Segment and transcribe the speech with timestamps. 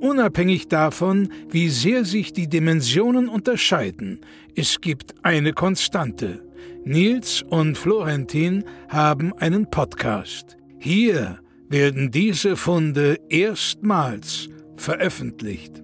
[0.00, 4.20] Unabhängig davon, wie sehr sich die Dimensionen unterscheiden,
[4.56, 6.42] es gibt eine Konstante.
[6.84, 10.56] Nils und Florentin haben einen Podcast.
[10.78, 15.82] Hier werden diese Funde erstmals veröffentlicht.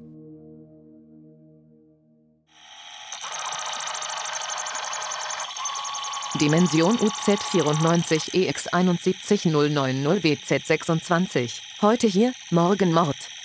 [6.41, 11.63] Dimension UZ 94 EX 71090 WZ 26.
[11.83, 13.36] Heute hier, morgen Mord.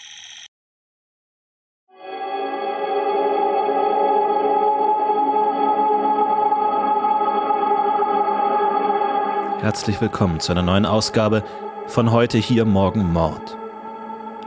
[9.62, 11.44] Herzlich willkommen zu einer neuen Ausgabe
[11.86, 13.56] von Heute hier, morgen Mord.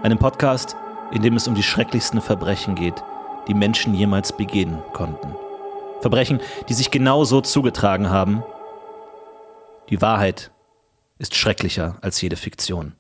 [0.03, 0.75] Einem Podcast,
[1.13, 3.01] in dem es um die schrecklichsten Verbrechen geht,
[3.47, 5.29] die Menschen jemals begehen konnten.
[6.01, 8.43] Verbrechen, die sich genau so zugetragen haben.
[9.89, 10.51] Die Wahrheit
[11.19, 12.95] ist schrecklicher als jede Fiktion.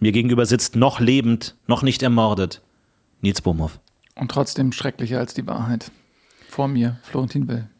[0.00, 2.60] Mir gegenüber sitzt noch lebend, noch nicht ermordet
[3.22, 3.80] Nils Bohmhoff.
[4.16, 5.90] Und trotzdem schrecklicher als die Wahrheit.
[6.50, 7.70] Vor mir Florentin Will.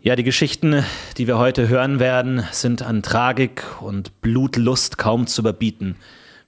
[0.00, 0.84] Ja, die Geschichten,
[1.16, 5.96] die wir heute hören werden, sind an Tragik und Blutlust kaum zu überbieten.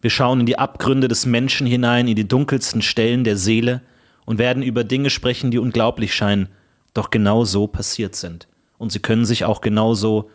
[0.01, 3.83] Wir schauen in die Abgründe des Menschen hinein, in die dunkelsten Stellen der Seele
[4.25, 6.49] und werden über Dinge sprechen, die unglaublich scheinen,
[6.95, 8.47] doch genau so passiert sind.
[8.79, 10.31] Und sie können sich auch genauso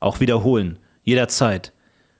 [0.00, 1.72] auch wiederholen, jederzeit.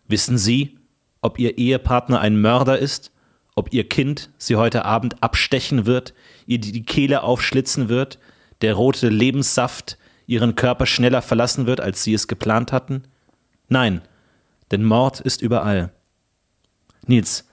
[0.06, 0.78] Wissen Sie,
[1.20, 3.10] ob Ihr Ehepartner ein Mörder ist,
[3.56, 6.14] ob Ihr Kind Sie heute Abend abstechen wird,
[6.46, 8.20] ihr die Kehle aufschlitzen wird,
[8.60, 9.97] der rote Lebenssaft
[10.28, 13.02] ihren Körper schneller verlassen wird, als sie es geplant hatten?
[13.68, 14.02] Nein,
[14.70, 15.90] denn Mord ist überall.
[17.06, 17.48] Nils,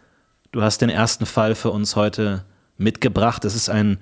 [0.52, 2.44] du hast den ersten Fall für uns heute
[2.78, 3.46] mitgebracht.
[3.46, 3.98] Es ist ein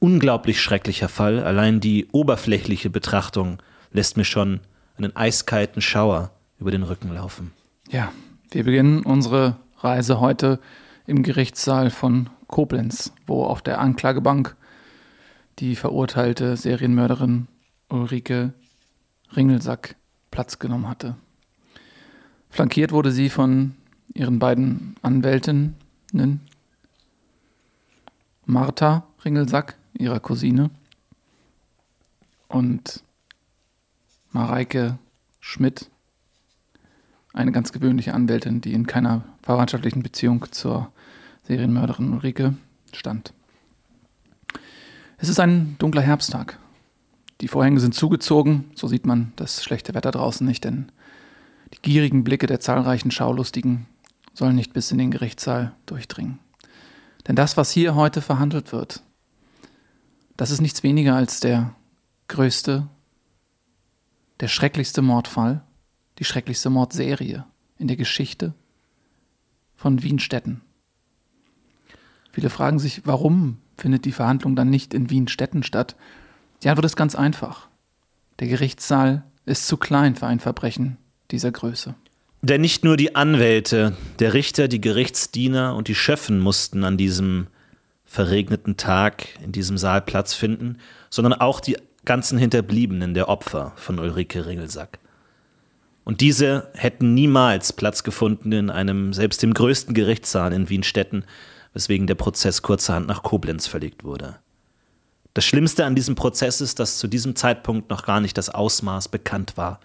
[0.00, 1.42] unglaublich schrecklicher Fall.
[1.42, 3.62] Allein die oberflächliche Betrachtung
[3.92, 4.60] lässt mir schon
[4.96, 7.52] einen eiskalten Schauer über den Rücken laufen.
[7.88, 8.12] Ja,
[8.50, 10.58] wir beginnen unsere Reise heute
[11.06, 14.56] im Gerichtssaal von Koblenz, wo auf der Anklagebank
[15.60, 17.46] die verurteilte Serienmörderin
[17.88, 18.52] Ulrike
[19.36, 19.96] Ringelsack
[20.30, 21.16] Platz genommen hatte.
[22.50, 23.74] Flankiert wurde sie von
[24.14, 25.76] ihren beiden Anwältinnen,
[28.46, 30.70] Martha Ringelsack, ihrer Cousine,
[32.48, 33.02] und
[34.32, 34.98] Mareike
[35.40, 35.90] Schmidt,
[37.32, 40.90] eine ganz gewöhnliche Anwältin, die in keiner verwandtschaftlichen Beziehung zur
[41.44, 42.54] Serienmörderin Ulrike
[42.92, 43.32] stand.
[45.18, 46.58] Es ist ein dunkler Herbsttag.
[47.40, 50.90] Die Vorhänge sind zugezogen, so sieht man das schlechte Wetter draußen nicht, denn
[51.72, 53.86] die gierigen Blicke der zahlreichen Schaulustigen
[54.34, 56.38] sollen nicht bis in den Gerichtssaal durchdringen.
[57.26, 59.02] Denn das, was hier heute verhandelt wird,
[60.36, 61.74] das ist nichts weniger als der
[62.28, 62.88] größte,
[64.40, 65.62] der schrecklichste Mordfall,
[66.18, 67.44] die schrecklichste Mordserie
[67.76, 68.54] in der Geschichte
[69.74, 70.62] von Wien-Städten.
[72.32, 75.96] Viele fragen sich, warum findet die Verhandlung dann nicht in Wien-Städten statt,
[76.62, 77.68] die Antwort ist ganz einfach.
[78.40, 80.96] Der Gerichtssaal ist zu klein für ein Verbrechen
[81.30, 81.94] dieser Größe.
[82.40, 87.48] Denn nicht nur die Anwälte, der Richter, die Gerichtsdiener und die Schöffen mussten an diesem
[88.04, 90.78] verregneten Tag in diesem Saal Platz finden,
[91.10, 94.98] sondern auch die ganzen Hinterbliebenen der Opfer von Ulrike Ringelsack.
[96.04, 101.24] Und diese hätten niemals Platz gefunden in einem selbst dem größten Gerichtssaal in Wien-Städten,
[101.74, 104.36] weswegen der Prozess kurzerhand nach Koblenz verlegt wurde.
[105.38, 109.06] Das Schlimmste an diesem Prozess ist, dass zu diesem Zeitpunkt noch gar nicht das Ausmaß
[109.06, 109.78] bekannt war,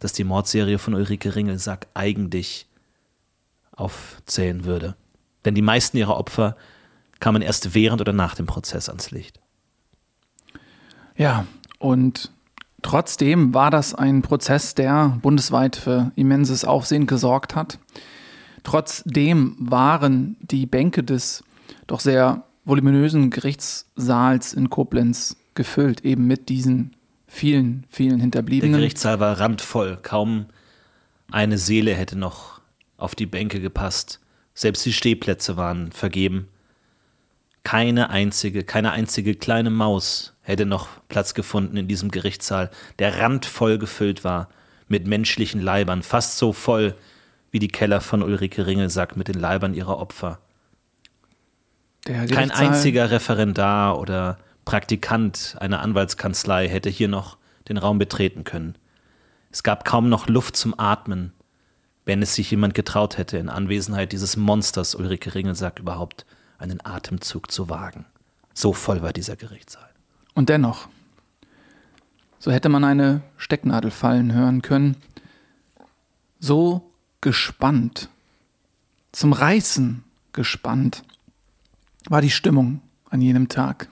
[0.00, 2.66] dass die Mordserie von Ulrike Ringelsack eigentlich
[3.74, 4.94] aufzählen würde.
[5.46, 6.58] Denn die meisten ihrer Opfer
[7.20, 9.40] kamen erst während oder nach dem Prozess ans Licht.
[11.16, 11.46] Ja,
[11.78, 12.30] und
[12.82, 17.78] trotzdem war das ein Prozess, der bundesweit für immenses Aufsehen gesorgt hat.
[18.62, 21.44] Trotzdem waren die Bänke des
[21.86, 26.94] doch sehr voluminösen Gerichtssaals in Koblenz gefüllt, eben mit diesen
[27.26, 28.72] vielen, vielen Hinterbliebenen.
[28.72, 29.98] Der Gerichtssaal war randvoll.
[30.02, 30.46] Kaum
[31.30, 32.60] eine Seele hätte noch
[32.96, 34.20] auf die Bänke gepasst.
[34.54, 36.48] Selbst die Stehplätze waren vergeben.
[37.64, 43.78] Keine einzige, keine einzige kleine Maus hätte noch Platz gefunden in diesem Gerichtssaal, der randvoll
[43.78, 44.48] gefüllt war
[44.88, 46.96] mit menschlichen Leibern, fast so voll
[47.50, 50.40] wie die Keller von Ulrike Ringelsack mit den Leibern ihrer Opfer.
[52.04, 57.36] Kein einziger Referendar oder Praktikant einer Anwaltskanzlei hätte hier noch
[57.68, 58.76] den Raum betreten können.
[59.50, 61.32] Es gab kaum noch Luft zum Atmen,
[62.04, 66.26] wenn es sich jemand getraut hätte, in Anwesenheit dieses Monsters Ulrike Ringelsack überhaupt
[66.58, 68.06] einen Atemzug zu wagen.
[68.54, 69.88] So voll war dieser Gerichtssaal.
[70.34, 70.88] Und dennoch,
[72.38, 74.96] so hätte man eine Stecknadel fallen hören können.
[76.40, 76.90] So
[77.20, 78.08] gespannt,
[79.12, 80.02] zum Reißen
[80.32, 81.04] gespannt,
[82.08, 83.88] war die Stimmung an jenem Tag.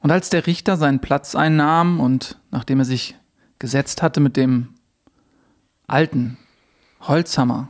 [0.00, 3.16] Und als der Richter seinen Platz einnahm und nachdem er sich
[3.58, 4.70] gesetzt hatte mit dem
[5.86, 6.38] alten
[7.00, 7.68] Holzhammer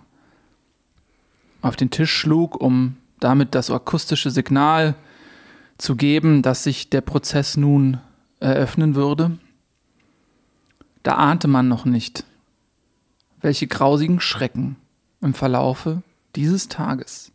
[1.62, 4.94] auf den Tisch schlug, um damit das akustische Signal
[5.78, 7.98] zu geben, dass sich der Prozess nun
[8.38, 9.38] eröffnen würde,
[11.02, 12.24] da ahnte man noch nicht,
[13.40, 14.76] welche grausigen Schrecken
[15.20, 16.02] im Verlaufe
[16.36, 17.32] dieses Tages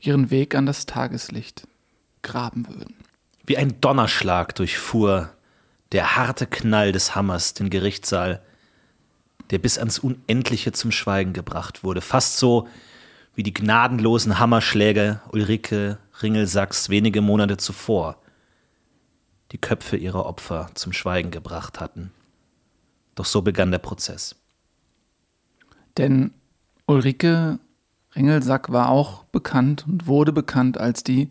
[0.00, 1.66] ihren Weg an das Tageslicht
[2.22, 2.96] graben würden.
[3.46, 5.30] Wie ein Donnerschlag durchfuhr
[5.92, 8.42] der harte Knall des Hammers den Gerichtssaal,
[9.50, 12.00] der bis ans Unendliche zum Schweigen gebracht wurde.
[12.00, 12.68] Fast so
[13.34, 18.20] wie die gnadenlosen Hammerschläge Ulrike Ringelsacks wenige Monate zuvor
[19.52, 22.12] die Köpfe ihrer Opfer zum Schweigen gebracht hatten.
[23.14, 24.36] Doch so begann der Prozess.
[25.96, 26.32] Denn
[26.86, 27.58] Ulrike
[28.18, 31.28] Ringelsack war auch bekannt und wurde bekannt als die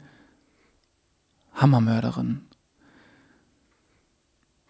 [1.54, 2.46] Hammermörderin.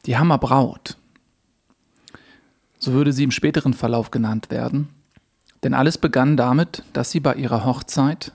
[0.08, 0.98] Die Hammerbraut.
[2.80, 4.90] So würde sie im späteren Verlauf genannt werden.
[5.62, 8.31] Denn alles begann damit, dass sie bei ihrer Hochzeit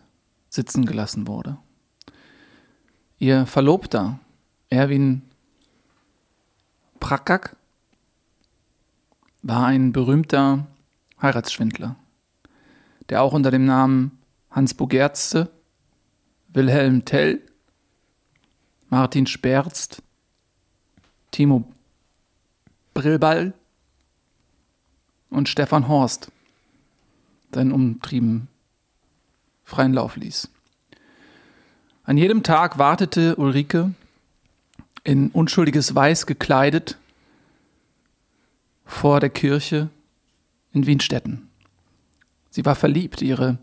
[0.48, 1.58] sitzen gelassen wurde.
[3.18, 4.20] Ihr Verlobter,
[4.68, 5.22] Erwin
[7.00, 7.56] Prakak,
[9.42, 10.68] war ein berühmter
[11.20, 11.96] Heiratsschwindler,
[13.08, 14.18] der auch unter dem Namen
[14.50, 15.50] Hans Bogerze,
[16.48, 17.40] Wilhelm Tell,
[18.90, 20.02] Martin Sperzt,
[21.30, 21.64] Timo
[22.94, 23.54] Brillball
[25.30, 26.30] und Stefan Horst
[27.54, 28.48] seinen Umtrieben
[29.64, 30.50] freien Lauf ließ.
[32.04, 33.94] An jedem Tag wartete Ulrike
[35.04, 36.98] in unschuldiges Weiß gekleidet
[38.84, 39.88] vor der Kirche
[40.72, 41.48] in Wienstetten.
[42.52, 43.22] Sie war verliebt.
[43.22, 43.58] Ihre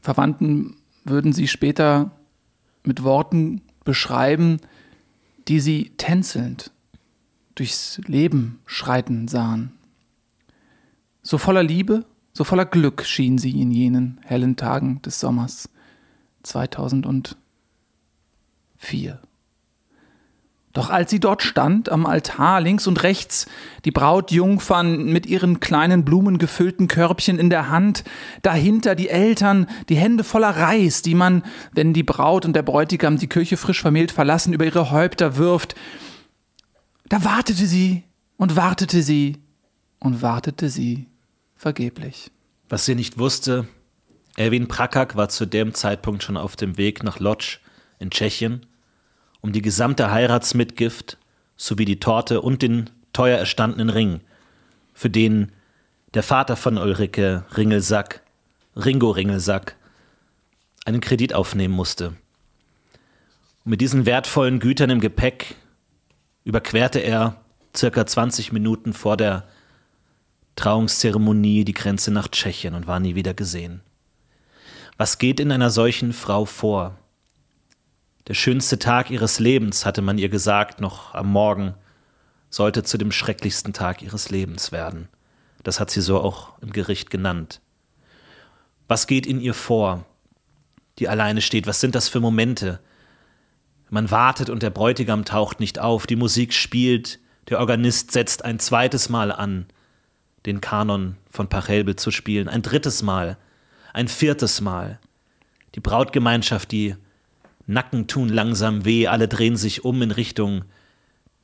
[0.00, 2.10] Verwandten würden sie später
[2.82, 4.60] mit Worten beschreiben,
[5.46, 6.72] die sie tänzelnd
[7.54, 9.74] durchs Leben schreiten sahen.
[11.22, 15.68] So voller Liebe, so voller Glück schien sie in jenen hellen Tagen des Sommers
[16.44, 17.36] 2004.
[20.74, 23.46] Doch als sie dort stand am Altar links und rechts,
[23.84, 28.02] die Brautjungfern mit ihren kleinen blumengefüllten Körbchen in der Hand,
[28.42, 33.18] dahinter die Eltern, die Hände voller Reis, die man, wenn die Braut und der Bräutigam
[33.18, 35.76] die Kirche frisch vermählt verlassen, über ihre Häupter wirft,
[37.08, 38.02] da wartete sie
[38.36, 39.36] und wartete sie
[40.00, 41.06] und wartete sie
[41.54, 42.32] vergeblich.
[42.68, 43.68] Was sie nicht wusste,
[44.36, 47.60] Erwin Prakak war zu dem Zeitpunkt schon auf dem Weg nach Lodz
[48.00, 48.66] in Tschechien,
[49.44, 51.18] um die gesamte Heiratsmitgift
[51.58, 54.20] sowie die Torte und den teuer erstandenen Ring,
[54.94, 55.52] für den
[56.14, 58.22] der Vater von Ulrike Ringelsack,
[58.74, 59.76] Ringo Ringelsack,
[60.86, 62.06] einen Kredit aufnehmen musste.
[62.06, 65.56] Und mit diesen wertvollen Gütern im Gepäck
[66.44, 67.36] überquerte er
[67.76, 69.46] circa 20 Minuten vor der
[70.56, 73.82] Trauungszeremonie die Grenze nach Tschechien und war nie wieder gesehen.
[74.96, 76.96] Was geht in einer solchen Frau vor?
[78.26, 81.74] Der schönste Tag ihres Lebens, hatte man ihr gesagt, noch am Morgen,
[82.48, 85.08] sollte zu dem schrecklichsten Tag ihres Lebens werden.
[85.62, 87.60] Das hat sie so auch im Gericht genannt.
[88.88, 90.06] Was geht in ihr vor,
[90.98, 91.66] die alleine steht?
[91.66, 92.80] Was sind das für Momente?
[93.90, 98.58] Man wartet und der Bräutigam taucht nicht auf, die Musik spielt, der Organist setzt ein
[98.58, 99.66] zweites Mal an,
[100.46, 103.36] den Kanon von Pachelbel zu spielen, ein drittes Mal,
[103.92, 104.98] ein viertes Mal.
[105.74, 106.96] Die Brautgemeinschaft, die
[107.66, 110.64] Nacken tun langsam weh, alle drehen sich um in Richtung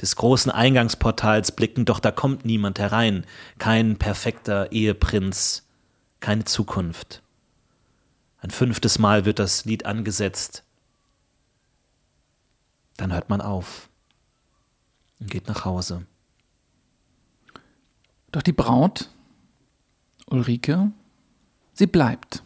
[0.00, 3.26] des großen Eingangsportals, blicken, doch da kommt niemand herein,
[3.58, 5.66] kein perfekter Eheprinz,
[6.20, 7.22] keine Zukunft.
[8.38, 10.64] Ein fünftes Mal wird das Lied angesetzt.
[12.96, 13.90] Dann hört man auf
[15.20, 16.06] und geht nach Hause.
[18.32, 19.10] Doch die Braut,
[20.26, 20.92] Ulrike,
[21.74, 22.42] sie bleibt.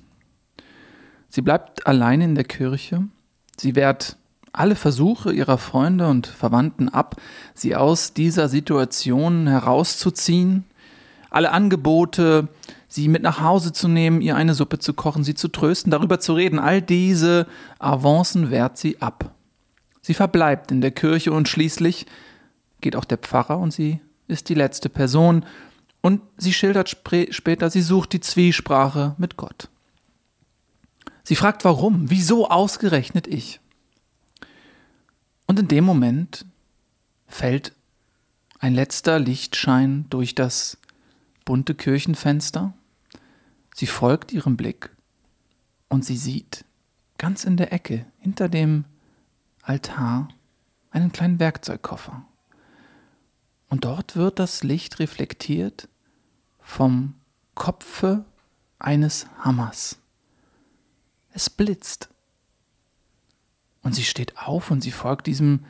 [1.28, 3.08] Sie bleibt allein in der Kirche.
[3.58, 4.16] Sie wehrt
[4.52, 7.16] alle Versuche ihrer Freunde und Verwandten ab,
[7.54, 10.64] sie aus dieser Situation herauszuziehen.
[11.28, 12.48] Alle Angebote,
[12.86, 16.20] sie mit nach Hause zu nehmen, ihr eine Suppe zu kochen, sie zu trösten, darüber
[16.20, 16.60] zu reden.
[16.60, 17.46] All diese
[17.80, 19.34] Avancen wehrt sie ab.
[20.00, 22.06] Sie verbleibt in der Kirche und schließlich
[22.80, 25.44] geht auch der Pfarrer und sie ist die letzte Person
[26.00, 29.70] und sie schildert später, sie sucht die Zwiesprache mit Gott.
[31.24, 33.60] Sie fragt warum, wieso ausgerechnet ich?
[35.46, 36.44] Und in dem Moment
[37.26, 37.72] fällt
[38.58, 40.78] ein letzter Lichtschein durch das
[41.44, 42.74] bunte Kirchenfenster.
[43.74, 44.90] Sie folgt ihrem Blick
[45.88, 46.64] und sie sieht
[47.18, 48.84] ganz in der Ecke hinter dem
[49.62, 50.28] Altar
[50.90, 52.24] einen kleinen Werkzeugkoffer.
[53.68, 55.88] Und dort wird das Licht reflektiert
[56.60, 57.14] vom
[57.54, 58.24] Kopfe
[58.78, 59.98] eines Hammers.
[61.34, 62.08] Es blitzt.
[63.82, 65.64] Und sie steht auf und sie folgt diesem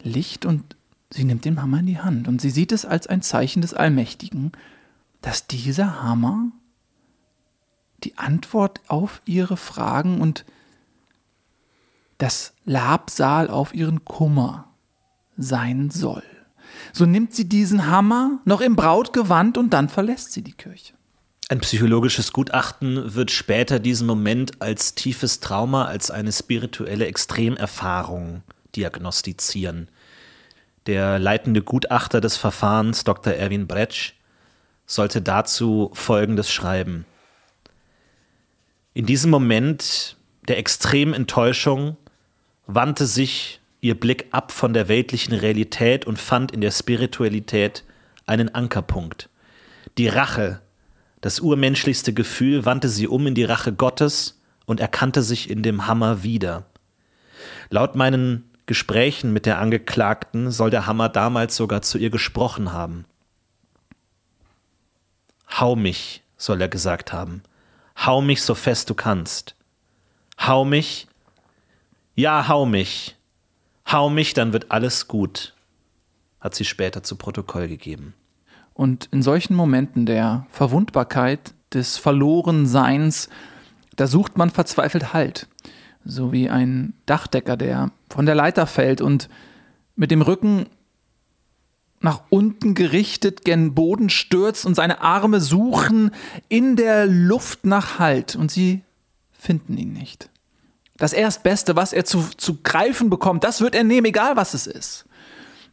[0.00, 0.76] Licht und
[1.10, 2.28] sie nimmt den Hammer in die Hand.
[2.28, 4.52] Und sie sieht es als ein Zeichen des Allmächtigen,
[5.20, 6.52] dass dieser Hammer
[8.04, 10.44] die Antwort auf ihre Fragen und
[12.18, 14.68] das Labsal auf ihren Kummer
[15.36, 16.22] sein soll.
[16.92, 20.94] So nimmt sie diesen Hammer noch im Brautgewand und dann verlässt sie die Kirche.
[21.50, 28.42] Ein psychologisches Gutachten wird später diesen Moment als tiefes Trauma, als eine spirituelle Extremerfahrung
[28.74, 29.88] diagnostizieren.
[30.86, 33.34] Der leitende Gutachter des Verfahrens, Dr.
[33.34, 34.12] Erwin Bretsch,
[34.86, 37.04] sollte dazu Folgendes schreiben.
[38.94, 40.16] In diesem Moment
[40.48, 41.96] der extremen Enttäuschung
[42.66, 47.84] wandte sich ihr Blick ab von der weltlichen Realität und fand in der Spiritualität
[48.24, 49.28] einen Ankerpunkt.
[49.98, 50.62] Die Rache,
[51.24, 55.86] das urmenschlichste Gefühl, wandte sie um in die Rache Gottes und erkannte sich in dem
[55.86, 56.66] Hammer wieder.
[57.70, 63.06] Laut meinen Gesprächen mit der Angeklagten soll der Hammer damals sogar zu ihr gesprochen haben.
[65.50, 67.42] Hau mich, soll er gesagt haben.
[67.96, 69.56] Hau mich so fest du kannst.
[70.38, 71.08] Hau mich.
[72.16, 73.16] Ja, hau mich.
[73.90, 75.54] Hau mich, dann wird alles gut,
[76.38, 78.12] hat sie später zu Protokoll gegeben.
[78.74, 83.28] Und in solchen Momenten der Verwundbarkeit, des Verlorenseins,
[83.96, 85.48] da sucht man verzweifelt Halt.
[86.04, 89.28] So wie ein Dachdecker, der von der Leiter fällt und
[89.96, 90.66] mit dem Rücken
[92.00, 96.10] nach unten gerichtet gen Boden stürzt und seine Arme suchen
[96.48, 98.82] in der Luft nach Halt und sie
[99.32, 100.28] finden ihn nicht.
[100.98, 104.66] Das Erstbeste, was er zu, zu greifen bekommt, das wird er nehmen, egal was es
[104.66, 105.06] ist.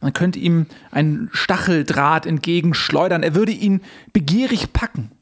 [0.02, 3.80] Man könnte ihm einen Stacheldraht entgegenschleudern, er würde ihn
[4.12, 5.12] begierig packen.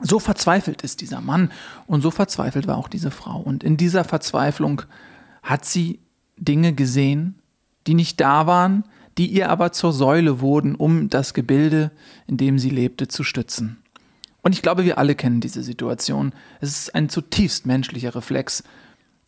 [0.00, 1.50] So verzweifelt ist dieser Mann
[1.86, 3.40] und so verzweifelt war auch diese Frau.
[3.40, 4.82] Und in dieser Verzweiflung
[5.42, 5.98] hat sie
[6.36, 7.36] Dinge gesehen,
[7.86, 8.84] die nicht da waren,
[9.16, 11.90] die ihr aber zur Säule wurden, um das Gebilde,
[12.28, 13.78] in dem sie lebte, zu stützen.
[14.42, 16.32] Und ich glaube, wir alle kennen diese Situation.
[16.60, 18.62] Es ist ein zutiefst menschlicher Reflex,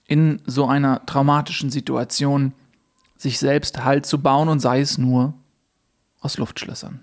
[0.07, 2.53] in so einer traumatischen Situation
[3.21, 5.35] sich selbst Halt zu bauen und sei es nur
[6.21, 7.01] aus Luftschlössern.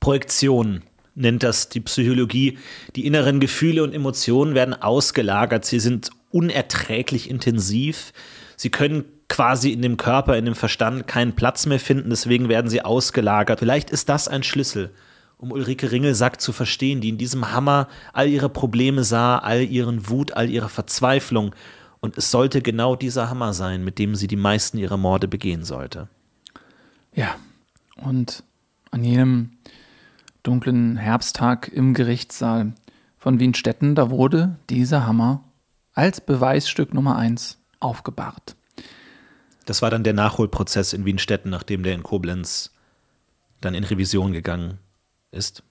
[0.00, 0.82] Projektion
[1.14, 2.58] nennt das die Psychologie.
[2.96, 5.64] Die inneren Gefühle und Emotionen werden ausgelagert.
[5.64, 8.12] Sie sind unerträglich intensiv.
[8.56, 12.68] Sie können quasi in dem Körper, in dem Verstand keinen Platz mehr finden, deswegen werden
[12.68, 13.60] sie ausgelagert.
[13.60, 14.90] Vielleicht ist das ein Schlüssel,
[15.38, 20.08] um Ulrike Ringelsack zu verstehen, die in diesem Hammer all ihre Probleme sah, all ihren
[20.08, 21.54] Wut, all ihre Verzweiflung.
[22.02, 25.64] Und es sollte genau dieser Hammer sein, mit dem sie die meisten ihrer Morde begehen
[25.64, 26.08] sollte.
[27.14, 27.36] Ja,
[27.96, 28.42] und
[28.90, 29.52] an jenem
[30.42, 32.72] dunklen Herbsttag im Gerichtssaal
[33.18, 35.44] von Wienstetten, da wurde dieser Hammer
[35.94, 38.56] als Beweisstück Nummer eins aufgebahrt.
[39.66, 42.72] Das war dann der Nachholprozess in Wienstetten, nachdem der in Koblenz
[43.60, 44.78] dann in Revision gegangen
[45.30, 45.62] ist.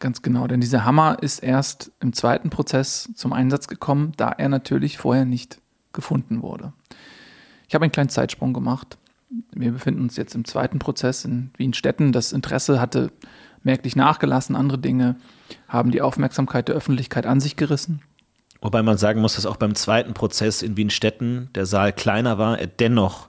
[0.00, 4.50] Ganz genau, denn dieser Hammer ist erst im zweiten Prozess zum Einsatz gekommen, da er
[4.50, 5.61] natürlich vorher nicht
[5.92, 6.72] gefunden wurde.
[7.68, 8.98] Ich habe einen kleinen Zeitsprung gemacht.
[9.54, 12.12] Wir befinden uns jetzt im zweiten Prozess in Wienstetten.
[12.12, 13.12] Das Interesse hatte
[13.62, 14.56] merklich nachgelassen.
[14.56, 15.16] Andere Dinge
[15.68, 18.02] haben die Aufmerksamkeit der Öffentlichkeit an sich gerissen.
[18.60, 22.58] Wobei man sagen muss, dass auch beim zweiten Prozess in Wienstetten der Saal kleiner war,
[22.58, 23.28] er dennoch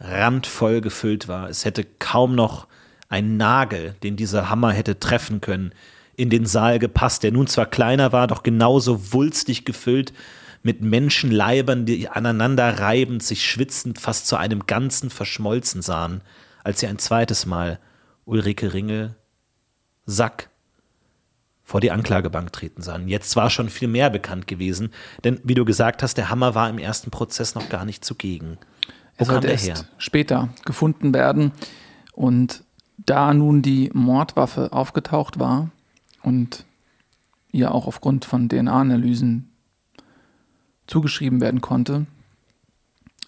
[0.00, 1.48] randvoll gefüllt war.
[1.48, 2.66] Es hätte kaum noch
[3.08, 5.72] ein Nagel, den dieser Hammer hätte treffen können,
[6.16, 10.12] in den Saal gepasst, der nun zwar kleiner war, doch genauso wulstig gefüllt
[10.66, 16.22] mit Menschenleibern, die aneinander reibend, sich schwitzend, fast zu einem Ganzen verschmolzen sahen,
[16.64, 17.78] als sie ein zweites Mal
[18.24, 19.14] Ulrike Ringel
[20.06, 20.50] Sack
[21.62, 23.06] vor die Anklagebank treten sahen.
[23.06, 24.90] Jetzt war schon viel mehr bekannt gewesen,
[25.22, 28.58] denn wie du gesagt hast, der Hammer war im ersten Prozess noch gar nicht zugegen.
[29.18, 29.84] Wo er sollte erst her?
[29.98, 31.52] später gefunden werden
[32.12, 32.64] und
[32.98, 35.70] da nun die Mordwaffe aufgetaucht war
[36.24, 36.64] und
[37.52, 39.52] ihr auch aufgrund von DNA-Analysen
[40.86, 42.06] zugeschrieben werden konnte,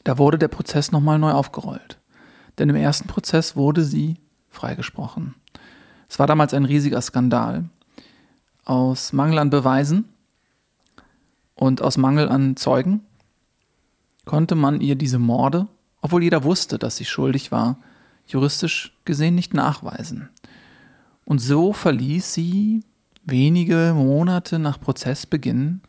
[0.04, 1.98] da wurde der Prozess nochmal neu aufgerollt.
[2.58, 4.16] Denn im ersten Prozess wurde sie
[4.48, 5.34] freigesprochen.
[6.08, 7.68] Es war damals ein riesiger Skandal.
[8.64, 10.06] Aus Mangel an Beweisen
[11.54, 13.02] und aus Mangel an Zeugen
[14.24, 15.68] konnte man ihr diese Morde,
[16.00, 17.78] obwohl jeder wusste, dass sie schuldig war,
[18.26, 20.28] juristisch gesehen nicht nachweisen.
[21.24, 22.84] Und so verließ sie
[23.24, 25.82] wenige Monate nach Prozessbeginn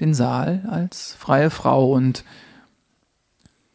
[0.00, 2.24] den Saal als freie Frau und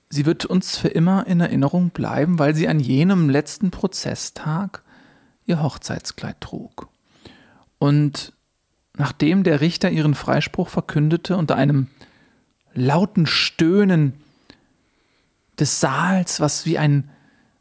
[0.10, 4.84] sie wird uns für immer in Erinnerung bleiben, weil sie an jenem letzten Prozesstag
[5.46, 6.90] ihr Hochzeitskleid trug.
[7.78, 8.34] Und
[8.98, 11.88] nachdem der Richter ihren Freispruch verkündete unter einem
[12.74, 14.14] lauten Stöhnen
[15.58, 17.10] des Saals, was wie ein,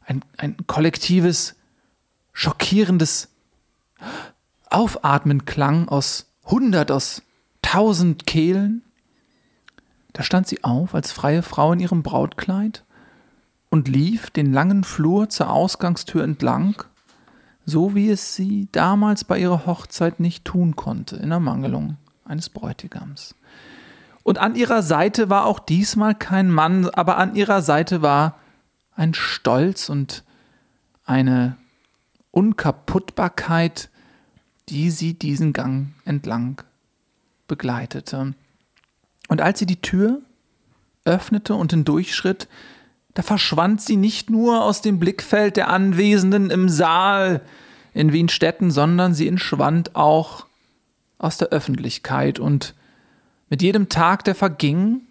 [0.01, 1.55] ein, ein kollektives,
[2.33, 3.29] schockierendes
[4.69, 7.21] Aufatmen klang aus hundert, aus
[7.69, 8.81] tausend Kehlen.
[10.13, 12.83] Da stand sie auf als freie Frau in ihrem Brautkleid
[13.69, 16.81] und lief den langen Flur zur Ausgangstür entlang,
[17.67, 23.35] so wie es sie damals bei ihrer Hochzeit nicht tun konnte, in Ermangelung eines Bräutigams.
[24.23, 28.39] Und an ihrer Seite war auch diesmal kein Mann, aber an ihrer Seite war
[28.95, 30.23] ein Stolz und
[31.05, 31.55] eine
[32.31, 33.91] Unkaputtbarkeit,
[34.69, 36.63] die sie diesen Gang entlang
[37.49, 38.33] begleitete.
[39.27, 40.21] Und als sie die Tür
[41.03, 42.47] öffnete und hindurchschritt,
[43.13, 47.41] da verschwand sie nicht nur aus dem Blickfeld der Anwesenden im Saal
[47.93, 50.45] in Wienstetten, sondern sie entschwand auch
[51.17, 52.75] aus der Öffentlichkeit und
[53.49, 55.01] mit jedem Tag, der verging,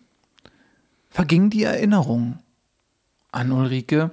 [1.10, 2.38] verging die Erinnerung
[3.30, 4.10] an Ulrike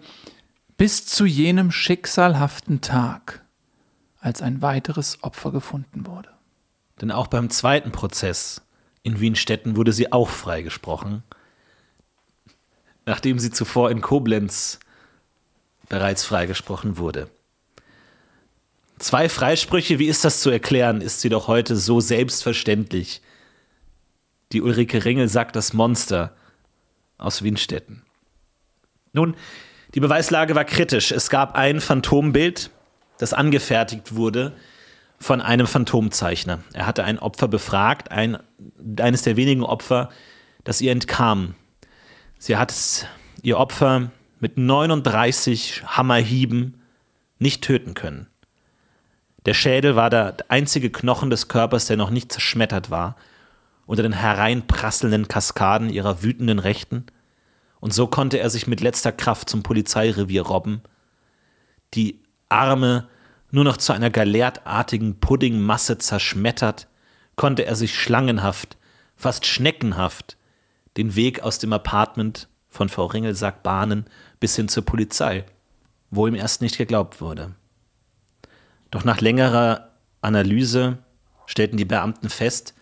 [0.78, 3.46] bis zu jenem schicksalhaften Tag,
[4.20, 6.35] als ein weiteres Opfer gefunden wurde.
[7.02, 8.62] Denn auch beim zweiten Prozess
[9.04, 11.24] in Wienstetten wurde sie auch freigesprochen,
[13.06, 14.80] nachdem sie zuvor in Koblenz
[15.90, 17.30] bereits freigesprochen wurde.
[18.98, 23.22] Zwei Freisprüche, wie ist das zu erklären, ist sie doch heute so selbstverständlich
[24.52, 26.36] die Ulrike Ringel sagt das Monster
[27.18, 28.04] aus Wienstetten.
[29.14, 29.36] Nun,
[29.94, 31.12] die Beweislage war kritisch.
[31.12, 32.70] Es gab ein Phantombild,
[33.18, 34.54] das angefertigt wurde
[35.26, 36.60] von einem Phantomzeichner.
[36.74, 38.38] Er hatte ein Opfer befragt, ein,
[39.00, 40.10] eines der wenigen Opfer,
[40.64, 41.56] das ihr entkam.
[42.38, 43.08] Sie hat
[43.42, 46.80] ihr Opfer mit 39 Hammerhieben
[47.40, 48.28] nicht töten können.
[49.48, 53.16] Der Schädel war der einzige Knochen des Körpers, der noch nicht zerschmettert war
[53.88, 57.06] unter den hereinprasselnden Kaskaden ihrer wütenden Rechten,
[57.80, 60.82] und so konnte er sich mit letzter Kraft zum Polizeirevier robben,
[61.94, 63.08] die Arme
[63.56, 66.88] nur noch zu einer galertartigen Puddingmasse zerschmettert,
[67.38, 68.78] konnte er sich schlangenhaft,
[69.16, 70.36] fast schneckenhaft,
[70.98, 74.06] den Weg aus dem Apartment von Frau Ringelsack bahnen
[74.42, 75.46] bis hin zur Polizei,
[76.12, 77.56] wo ihm erst nicht geglaubt wurde.
[78.92, 79.92] Doch nach längerer
[80.22, 80.98] Analyse
[81.46, 82.74] stellten die Beamten fest,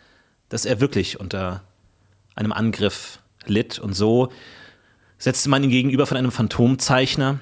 [0.49, 1.61] dass er wirklich unter
[2.33, 3.77] einem Angriff litt.
[3.77, 4.31] Und so
[5.19, 7.41] setzte man ihn gegenüber von einem Phantomzeichner,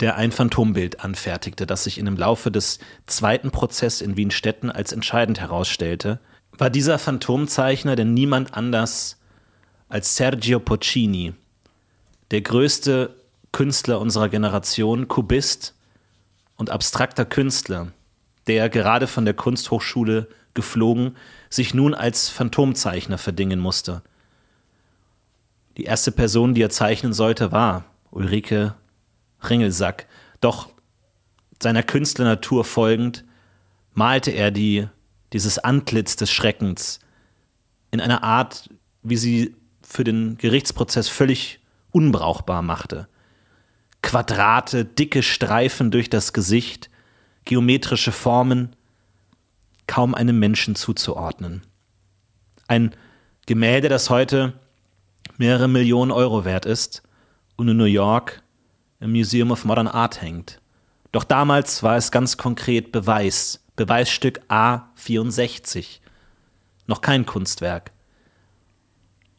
[0.00, 5.40] der ein Phantombild anfertigte, das sich dem Laufe des zweiten Prozesses in Wienstetten als entscheidend
[5.40, 6.20] herausstellte.
[6.52, 9.18] War dieser Phantomzeichner denn niemand anders
[9.88, 11.34] als Sergio Poccini,
[12.30, 13.14] der größte
[13.52, 15.74] Künstler unserer Generation, Kubist
[16.56, 17.92] und abstrakter Künstler,
[18.46, 21.16] der gerade von der Kunsthochschule geflogen
[21.50, 24.02] sich nun als Phantomzeichner verdingen musste.
[25.76, 28.74] Die erste Person, die er zeichnen sollte, war Ulrike
[29.42, 30.06] Ringelsack.
[30.40, 30.70] Doch
[31.62, 33.24] seiner Künstlernatur folgend
[33.94, 34.88] malte er die,
[35.32, 37.00] dieses Antlitz des Schreckens
[37.90, 38.68] in einer Art,
[39.02, 41.60] wie sie für den Gerichtsprozess völlig
[41.92, 43.08] unbrauchbar machte.
[44.02, 46.90] Quadrate, dicke Streifen durch das Gesicht,
[47.44, 48.76] geometrische Formen,
[49.86, 51.62] kaum einem Menschen zuzuordnen.
[52.68, 52.94] Ein
[53.46, 54.54] Gemälde, das heute
[55.38, 57.02] mehrere Millionen Euro wert ist
[57.56, 58.42] und in New York
[59.00, 60.60] im Museum of Modern Art hängt.
[61.12, 66.00] Doch damals war es ganz konkret Beweis, Beweisstück A64,
[66.86, 67.92] noch kein Kunstwerk.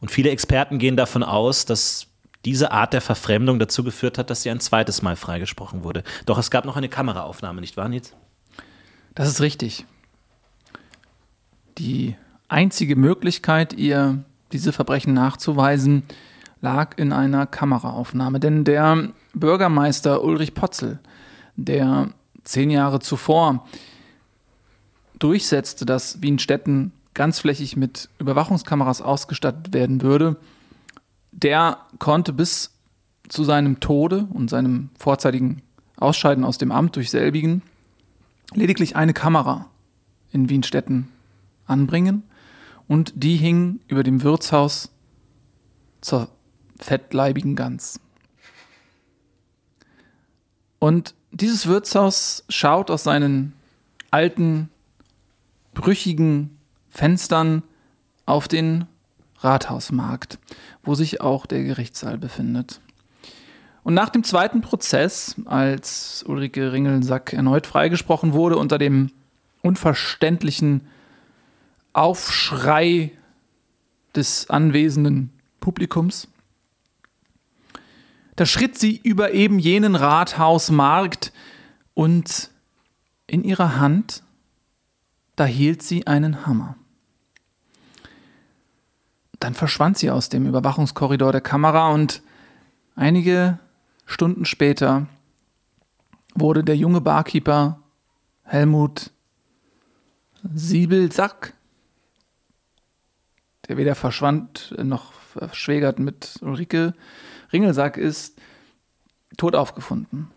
[0.00, 2.06] Und viele Experten gehen davon aus, dass
[2.44, 6.04] diese Art der Verfremdung dazu geführt hat, dass sie ein zweites Mal freigesprochen wurde.
[6.24, 8.14] Doch es gab noch eine Kameraaufnahme, nicht wahr, Nils?
[9.14, 9.86] Das ist richtig.
[11.78, 12.16] Die
[12.48, 16.04] einzige Möglichkeit, ihr diese Verbrechen nachzuweisen,
[16.60, 18.40] lag in einer Kameraaufnahme.
[18.40, 20.98] Denn der Bürgermeister Ulrich Potzel,
[21.56, 22.10] der
[22.44, 23.66] zehn Jahre zuvor
[25.18, 30.36] durchsetzte, dass Wienstetten ganzflächig mit Überwachungskameras ausgestattet werden würde,
[31.32, 32.72] der konnte bis
[33.28, 35.62] zu seinem Tode und seinem vorzeitigen
[35.96, 37.62] Ausscheiden aus dem Amt durch selbigen
[38.54, 39.66] lediglich eine Kamera
[40.30, 41.08] in Wienstetten
[41.66, 42.22] anbringen
[42.86, 44.90] und die hing über dem Wirtshaus
[46.00, 46.28] zur
[46.78, 48.00] fettleibigen Gans.
[50.78, 53.52] Und dieses Wirtshaus schaut aus seinen
[54.10, 54.70] alten,
[55.74, 56.58] brüchigen
[56.90, 57.62] Fenstern
[58.26, 58.86] auf den
[59.40, 60.38] Rathausmarkt,
[60.82, 62.80] wo sich auch der Gerichtssaal befindet.
[63.84, 69.10] Und nach dem zweiten Prozess, als Ulrike Ringelsack erneut freigesprochen wurde unter dem
[69.62, 70.82] unverständlichen
[71.92, 73.12] Aufschrei
[74.14, 76.28] des anwesenden Publikums,
[78.38, 81.32] da schritt sie über eben jenen Rathausmarkt
[81.94, 82.52] und
[83.26, 84.22] in ihrer Hand,
[85.34, 86.76] da hielt sie einen Hammer.
[89.40, 92.22] Dann verschwand sie aus dem Überwachungskorridor der Kamera und
[92.94, 93.58] einige
[94.06, 95.08] Stunden später
[96.36, 97.80] wurde der junge Barkeeper
[98.44, 99.10] Helmut
[100.54, 101.54] Siebelsack,
[103.66, 106.94] der weder verschwand noch verschwägert mit Ulrike
[107.52, 108.38] Ringelsack ist,
[109.36, 110.30] tot aufgefunden.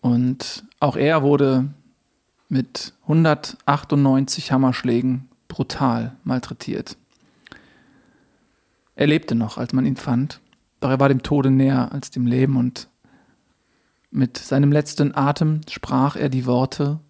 [0.00, 1.68] Und auch er wurde
[2.48, 6.96] mit 198 Hammerschlägen brutal malträtiert.
[8.94, 10.40] Er lebte noch, als man ihn fand,
[10.80, 12.88] doch er war dem Tode näher als dem Leben und
[14.10, 17.00] mit seinem letzten Atem sprach er die Worte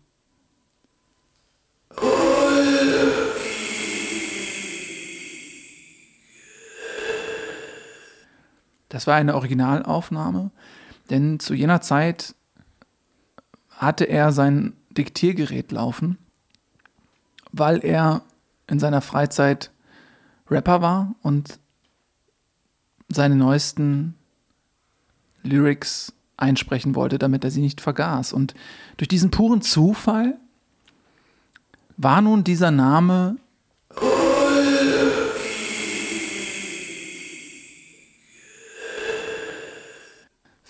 [8.93, 10.51] Das war eine Originalaufnahme,
[11.09, 12.35] denn zu jener Zeit
[13.71, 16.19] hatte er sein Diktiergerät laufen,
[17.53, 18.21] weil er
[18.67, 19.71] in seiner Freizeit
[20.51, 21.59] Rapper war und
[23.09, 24.15] seine neuesten
[25.43, 28.35] Lyrics einsprechen wollte, damit er sie nicht vergaß.
[28.35, 28.53] Und
[28.99, 30.39] durch diesen puren Zufall
[31.97, 33.39] war nun dieser Name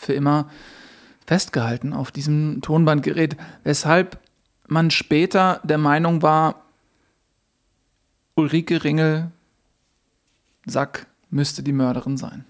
[0.02, 0.50] für immer
[1.26, 4.18] festgehalten auf diesem Tonbandgerät, weshalb
[4.66, 6.62] man später der Meinung war,
[8.34, 9.30] Ulrike Ringel
[10.66, 12.44] Sack müsste die Mörderin sein.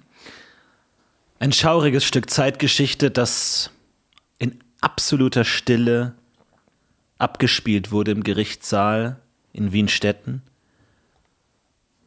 [1.39, 3.71] Ein schauriges Stück Zeitgeschichte, das
[4.39, 6.15] in absoluter Stille
[7.19, 9.19] abgespielt wurde im Gerichtssaal
[9.53, 10.43] in Wienstetten,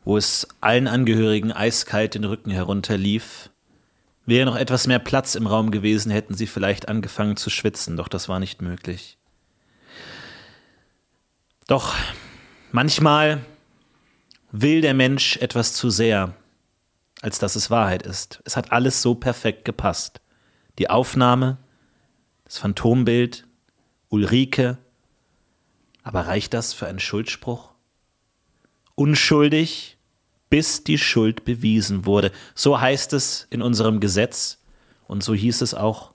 [0.03, 3.49] wo es allen Angehörigen eiskalt den Rücken herunterlief
[4.25, 8.07] Wäre noch etwas mehr Platz im Raum gewesen, hätten sie vielleicht angefangen zu schwitzen, doch
[8.07, 9.17] das war nicht möglich.
[11.67, 11.95] Doch
[12.71, 13.45] manchmal
[14.51, 16.35] will der Mensch etwas zu sehr,
[17.21, 18.41] als dass es Wahrheit ist.
[18.45, 20.21] Es hat alles so perfekt gepasst.
[20.79, 21.57] Die Aufnahme,
[22.45, 23.47] das Phantombild,
[24.09, 24.77] Ulrike.
[26.03, 27.71] Aber reicht das für einen Schuldspruch?
[28.93, 29.94] Unschuldig
[30.49, 32.31] bis die Schuld bewiesen wurde.
[32.53, 34.61] So heißt es in unserem Gesetz
[35.07, 36.13] und so hieß es auch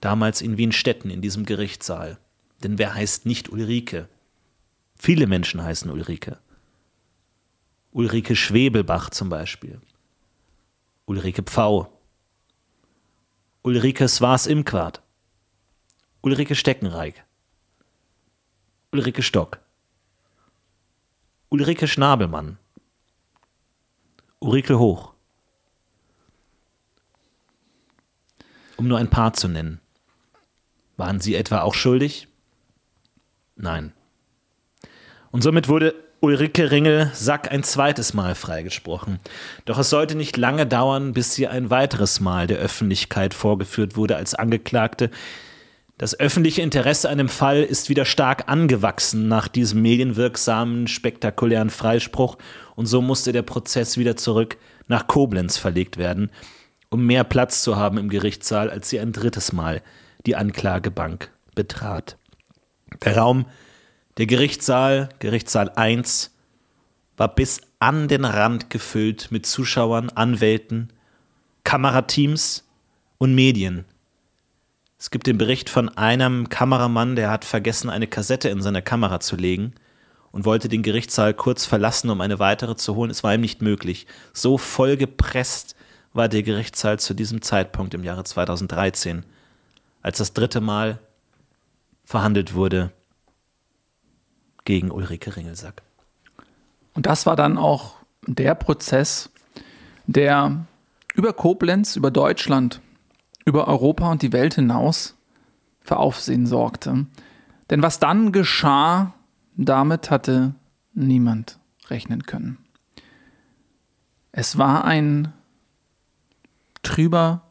[0.00, 2.18] damals in Wienstetten in diesem Gerichtssaal.
[2.62, 4.08] Denn wer heißt nicht Ulrike?
[4.98, 6.38] Viele Menschen heißen Ulrike.
[7.92, 9.80] Ulrike Schwebelbach zum Beispiel.
[11.06, 11.92] Ulrike Pfau.
[13.62, 15.02] Ulrike Swas Imquart.
[16.22, 17.14] Ulrike Steckenreich.
[18.92, 19.60] Ulrike Stock.
[21.48, 22.58] Ulrike Schnabelmann.
[24.46, 25.12] Ulrike Hoch.
[28.76, 29.80] Um nur ein paar zu nennen.
[30.96, 32.28] Waren Sie etwa auch schuldig?
[33.56, 33.92] Nein.
[35.32, 39.18] Und somit wurde Ulrike Ringel Sack ein zweites Mal freigesprochen.
[39.64, 44.14] Doch es sollte nicht lange dauern, bis sie ein weiteres Mal der Öffentlichkeit vorgeführt wurde
[44.14, 45.10] als Angeklagte.
[45.98, 52.36] Das öffentliche Interesse an dem Fall ist wieder stark angewachsen nach diesem medienwirksamen, spektakulären Freispruch
[52.74, 56.30] und so musste der Prozess wieder zurück nach Koblenz verlegt werden,
[56.90, 59.82] um mehr Platz zu haben im Gerichtssaal, als sie ein drittes Mal
[60.26, 62.18] die Anklagebank betrat.
[63.02, 63.46] Der Raum,
[64.18, 66.36] der Gerichtssaal, Gerichtssaal 1,
[67.16, 70.92] war bis an den Rand gefüllt mit Zuschauern, Anwälten,
[71.64, 72.68] Kamerateams
[73.16, 73.86] und Medien.
[74.98, 79.20] Es gibt den Bericht von einem Kameramann, der hat vergessen, eine Kassette in seine Kamera
[79.20, 79.74] zu legen
[80.32, 83.10] und wollte den Gerichtssaal kurz verlassen, um eine weitere zu holen.
[83.10, 84.06] Es war ihm nicht möglich.
[84.32, 85.76] So vollgepresst
[86.14, 89.24] war der Gerichtssaal zu diesem Zeitpunkt im Jahre 2013,
[90.00, 90.98] als das dritte Mal
[92.04, 92.90] verhandelt wurde
[94.64, 95.82] gegen Ulrike Ringelsack.
[96.94, 99.30] Und das war dann auch der Prozess,
[100.06, 100.66] der
[101.14, 102.80] über Koblenz, über Deutschland,
[103.46, 105.16] über Europa und die Welt hinaus
[105.80, 107.06] für Aufsehen sorgte.
[107.70, 109.14] Denn was dann geschah,
[109.56, 110.54] damit hatte
[110.92, 112.58] niemand rechnen können.
[114.32, 115.32] Es war ein
[116.82, 117.42] trüber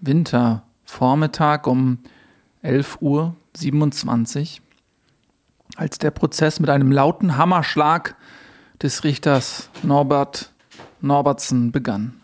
[0.00, 1.98] Wintervormittag um
[2.62, 4.62] 11.27 Uhr,
[5.76, 8.16] als der Prozess mit einem lauten Hammerschlag
[8.80, 10.52] des Richters Norbert
[11.00, 12.20] Norbertsen begann.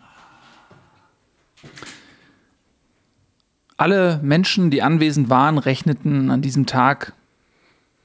[3.81, 7.13] Alle Menschen, die anwesend waren, rechneten an diesem Tag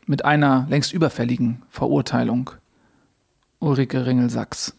[0.06, 2.50] mit einer längst überfälligen Verurteilung.
[3.58, 4.74] Ulrike Ringelsachs.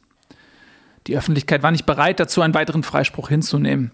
[1.05, 3.91] Die Öffentlichkeit war nicht bereit dazu, einen weiteren Freispruch hinzunehmen.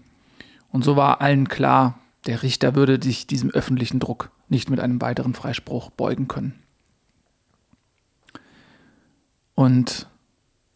[0.72, 5.02] Und so war allen klar, der Richter würde sich diesem öffentlichen Druck nicht mit einem
[5.02, 6.54] weiteren Freispruch beugen können.
[9.54, 10.08] Und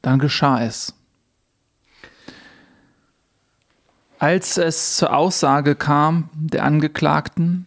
[0.02, 0.92] dann geschah es.
[4.18, 7.66] Als es zur Aussage kam der Angeklagten,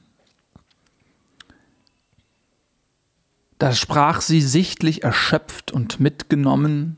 [3.58, 6.98] da sprach sie sichtlich erschöpft und mitgenommen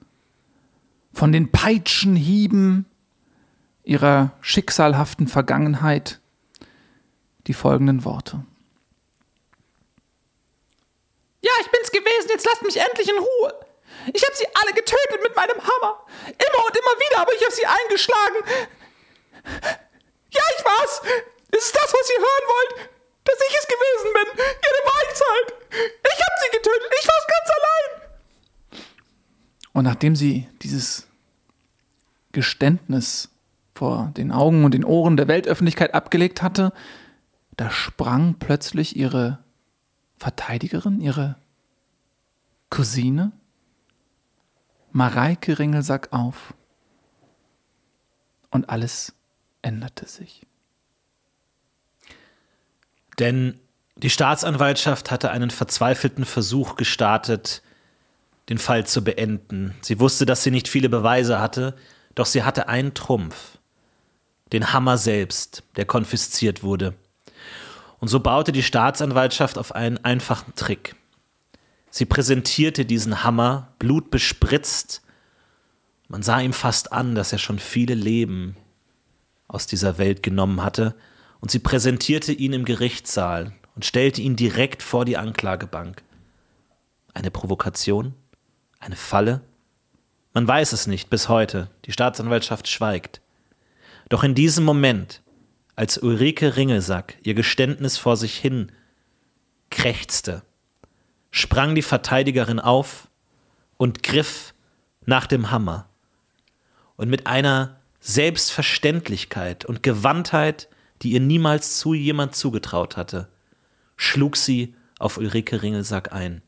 [1.13, 2.85] von den Peitschenhieben
[3.83, 6.19] ihrer schicksalhaften Vergangenheit
[7.45, 8.43] die folgenden Worte.
[11.41, 13.53] Ja, ich bin's gewesen, jetzt lasst mich endlich in Ruhe.
[14.13, 15.99] Ich habe sie alle getötet mit meinem Hammer.
[16.25, 18.37] Immer und immer wieder habe ich auf sie eingeschlagen.
[19.43, 21.01] Ja, ich war's.
[21.51, 22.89] Ist es das, was ihr hören wollt?
[23.25, 24.27] Dass ich es gewesen bin.
[24.37, 25.53] Ihre Weisheit.
[25.71, 26.91] Ich habe sie getötet.
[26.99, 28.83] Ich war's ganz allein.
[29.73, 31.07] Und nachdem sie dieses
[32.31, 33.29] Geständnis
[33.75, 36.73] vor den Augen und den Ohren der Weltöffentlichkeit abgelegt hatte,
[37.57, 39.43] da sprang plötzlich ihre
[40.17, 41.37] Verteidigerin, ihre
[42.69, 43.31] Cousine,
[44.91, 46.53] Mareike Ringelsack auf
[48.51, 49.13] und alles
[49.63, 50.45] änderte sich.
[53.19, 53.59] Denn
[53.95, 57.61] die Staatsanwaltschaft hatte einen verzweifelten Versuch gestartet,
[58.49, 59.75] den Fall zu beenden.
[59.81, 61.75] Sie wusste, dass sie nicht viele Beweise hatte,
[62.15, 63.57] doch sie hatte einen Trumpf,
[64.51, 66.93] den Hammer selbst, der konfisziert wurde.
[67.99, 70.95] Und so baute die Staatsanwaltschaft auf einen einfachen Trick.
[71.89, 75.01] Sie präsentierte diesen Hammer, blutbespritzt.
[76.09, 78.57] Man sah ihm fast an, dass er schon viele Leben
[79.53, 80.95] aus dieser Welt genommen hatte,
[81.39, 86.03] und sie präsentierte ihn im Gerichtssaal und stellte ihn direkt vor die Anklagebank.
[87.13, 88.13] Eine Provokation?
[88.79, 89.41] Eine Falle?
[90.33, 93.21] Man weiß es nicht bis heute, die Staatsanwaltschaft schweigt.
[94.09, 95.21] Doch in diesem Moment,
[95.75, 98.71] als Ulrike Ringelsack ihr Geständnis vor sich hin
[99.69, 100.43] krächzte,
[101.29, 103.09] sprang die Verteidigerin auf
[103.77, 104.53] und griff
[105.05, 105.89] nach dem Hammer.
[106.95, 110.67] Und mit einer Selbstverständlichkeit und Gewandtheit,
[111.01, 113.29] die ihr niemals zu jemand zugetraut hatte,
[113.95, 116.41] schlug sie auf Ulrike Ringelsack ein.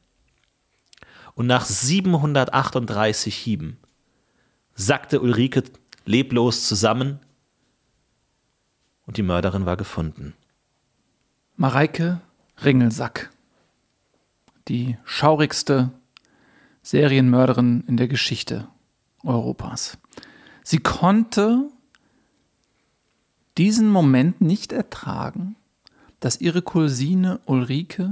[1.34, 3.78] Und nach 738 Hieben
[4.74, 5.64] sackte Ulrike
[6.04, 7.20] leblos zusammen
[9.06, 10.34] und die Mörderin war gefunden.
[11.56, 12.20] Mareike
[12.64, 13.32] Ringelsack
[14.68, 15.92] die schaurigste
[16.82, 18.68] Serienmörderin in der Geschichte
[19.24, 19.98] Europas.
[20.66, 21.70] Sie konnte
[23.56, 25.56] diesen Moment nicht ertragen,
[26.20, 28.12] dass ihre Cousine Ulrike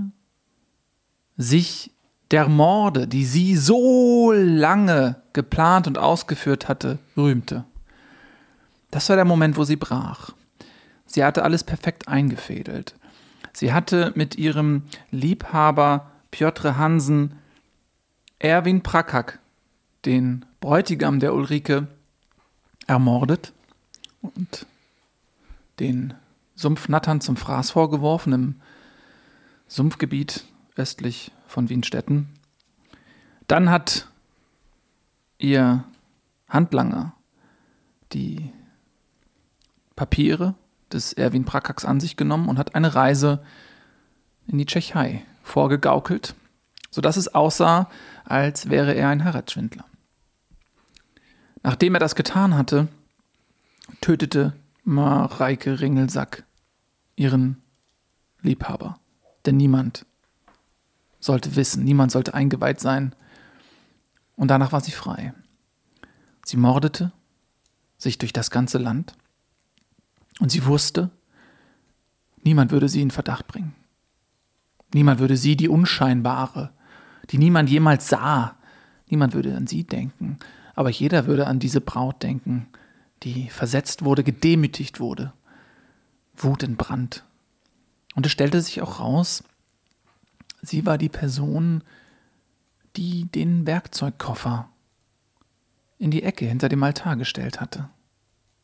[1.35, 1.89] sich
[2.29, 7.65] der Morde, die sie so lange geplant und ausgeführt hatte, rühmte.
[8.91, 10.29] Das war der Moment, wo sie brach.
[11.07, 12.93] Sie hatte alles perfekt eingefädelt.
[13.51, 17.33] Sie hatte mit ihrem Liebhaber Piotr Hansen,
[18.37, 19.39] Erwin Prakak,
[20.05, 21.87] den Bräutigam der Ulrike,
[22.87, 23.53] ermordet
[24.21, 24.65] und
[25.79, 26.13] den
[26.55, 28.55] Sumpfnattern zum Fraß vorgeworfen im
[29.67, 32.27] Sumpfgebiet östlich von Wienstetten.
[33.47, 34.07] Dann hat
[35.37, 35.83] ihr
[36.47, 37.13] Handlanger
[38.13, 38.51] die
[39.95, 40.55] Papiere
[40.91, 43.43] des Erwin Prakaks an sich genommen und hat eine Reise
[44.47, 46.35] in die Tschechei vorgegaukelt,
[46.91, 47.89] sodass es aussah,
[48.25, 49.85] als wäre er ein Heiratsschwindler.
[51.63, 52.89] Nachdem er das getan hatte,
[54.01, 56.43] tötete Mareike Ringelsack
[57.15, 57.61] ihren
[58.41, 58.99] Liebhaber.
[59.45, 60.05] Denn niemand
[61.19, 63.15] sollte wissen, niemand sollte eingeweiht sein.
[64.35, 65.33] Und danach war sie frei.
[66.45, 67.11] Sie mordete
[67.97, 69.15] sich durch das ganze Land
[70.39, 71.09] und sie wusste,
[72.43, 73.73] niemand würde sie in Verdacht bringen.
[74.93, 76.71] Niemand würde sie, die unscheinbare,
[77.29, 78.57] die niemand jemals sah.
[79.07, 80.37] Niemand würde an sie denken,
[80.75, 82.67] aber jeder würde an diese Braut denken,
[83.23, 85.33] die versetzt wurde, gedemütigt wurde.
[86.35, 87.23] Wut entbrannt.
[88.15, 89.43] Und es stellte sich auch raus,
[90.61, 91.83] sie war die Person,
[92.95, 94.69] die den Werkzeugkoffer
[95.97, 97.89] in die Ecke hinter dem Altar gestellt hatte.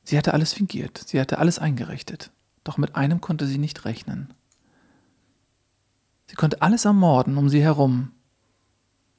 [0.03, 2.31] Sie hatte alles fingiert, sie hatte alles eingerichtet,
[2.63, 4.33] doch mit einem konnte sie nicht rechnen.
[6.27, 8.11] Sie konnte alles ermorden um sie herum,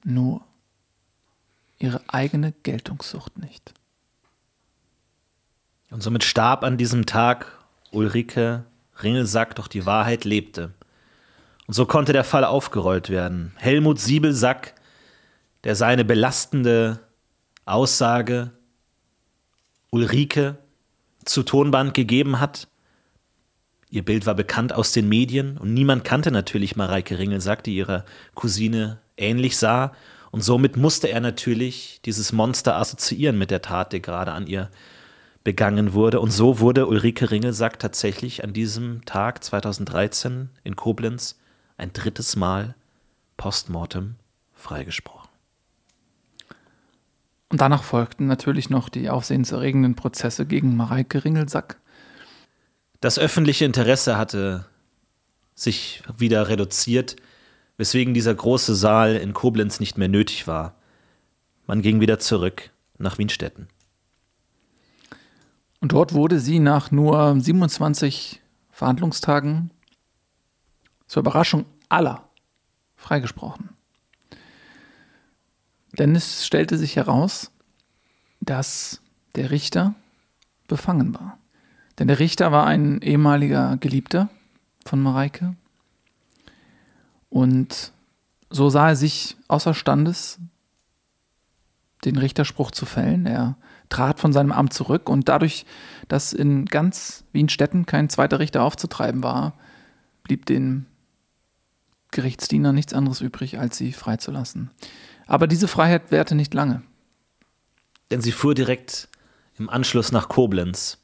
[0.05, 0.44] nur
[1.81, 3.75] ihre eigene Geltungssucht nicht.
[5.90, 7.59] Und somit starb an diesem Tag
[7.90, 8.64] Ulrike
[9.03, 10.73] Ringelsack, doch die Wahrheit lebte.
[11.66, 13.53] Und so konnte der Fall aufgerollt werden.
[13.57, 14.75] Helmut Siebelsack,
[15.64, 17.01] der seine belastende
[17.64, 18.51] Aussage
[19.90, 20.59] Ulrike
[21.25, 22.69] zu Tonband gegeben hat.
[23.88, 28.05] Ihr Bild war bekannt aus den Medien und niemand kannte natürlich Mareike Ringelsack, die ihrer
[28.35, 29.93] Cousine ähnlich sah.
[30.31, 34.71] Und somit musste er natürlich dieses Monster assoziieren mit der Tat, die gerade an ihr
[35.43, 36.21] begangen wurde.
[36.21, 41.38] Und so wurde Ulrike Ringelsack tatsächlich an diesem Tag 2013 in Koblenz
[41.77, 42.75] ein drittes Mal
[43.37, 44.16] postmortem
[44.55, 45.31] freigesprochen.
[47.49, 51.79] Und danach folgten natürlich noch die aufsehenserregenden Prozesse gegen Mareike Ringelsack.
[53.01, 54.66] Das öffentliche Interesse hatte
[55.55, 57.16] sich wieder reduziert,
[57.81, 60.75] weswegen dieser große Saal in Koblenz nicht mehr nötig war.
[61.66, 63.69] Man ging wieder zurück nach Wienstetten.
[65.81, 69.71] Und dort wurde sie nach nur 27 Verhandlungstagen
[71.07, 72.29] zur Überraschung aller
[72.97, 73.71] freigesprochen.
[75.99, 77.51] Denn es stellte sich heraus,
[78.43, 79.01] dass
[79.37, 79.95] der Richter
[80.69, 81.38] befangen war.
[81.99, 84.29] Denn der Richter war ein ehemaliger Geliebter
[84.85, 85.57] von Mareike.
[87.31, 87.93] Und
[88.51, 90.38] so sah er sich außerstandes,
[92.05, 93.27] den Richterspruch zu fällen.
[93.27, 93.57] Er
[93.88, 95.64] trat von seinem Amt zurück und dadurch,
[96.09, 99.55] dass in ganz Wienstetten kein zweiter Richter aufzutreiben war,
[100.23, 100.87] blieb den
[102.11, 104.71] Gerichtsdiener nichts anderes übrig, als sie freizulassen.
[105.27, 106.83] Aber diese Freiheit währte nicht lange.
[108.11, 109.09] Denn sie fuhr direkt
[109.59, 110.99] im Anschluss nach Koblenz.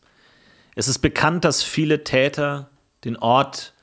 [0.75, 2.71] Es ist bekannt, dass viele Täter
[3.05, 3.75] den Ort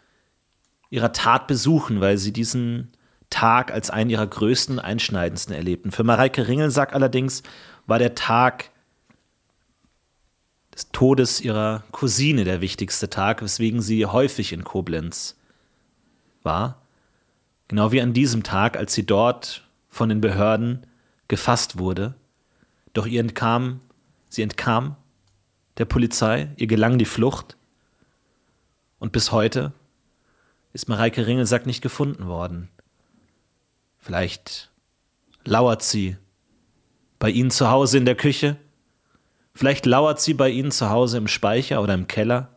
[0.94, 2.92] ihrer Tat besuchen, weil sie diesen
[3.32, 5.92] Tag als einen ihrer größten, einschneidendsten erlebten.
[5.92, 7.42] Für Mareike Ringelsack allerdings
[7.88, 8.70] war der Tag
[10.72, 15.36] des Todes ihrer Cousine der wichtigste Tag, weswegen sie häufig in Koblenz
[16.44, 16.84] war.
[17.70, 20.86] Genau wie an diesem Tag, als sie dort von den Behörden
[21.28, 22.14] gefasst wurde.
[22.94, 23.82] Doch ihr entkam,
[24.30, 24.96] sie entkam
[25.80, 27.58] der Polizei, ihr gelang die Flucht.
[29.00, 29.74] Und bis heute
[30.74, 32.70] ist Mareike Ringelsack nicht gefunden worden.
[33.98, 34.72] Vielleicht
[35.46, 36.18] lauert sie
[37.20, 38.58] bei Ihnen zu Hause in der Küche,
[39.54, 42.50] vielleicht lauert sie bei Ihnen zu Hause im Speicher oder im Keller,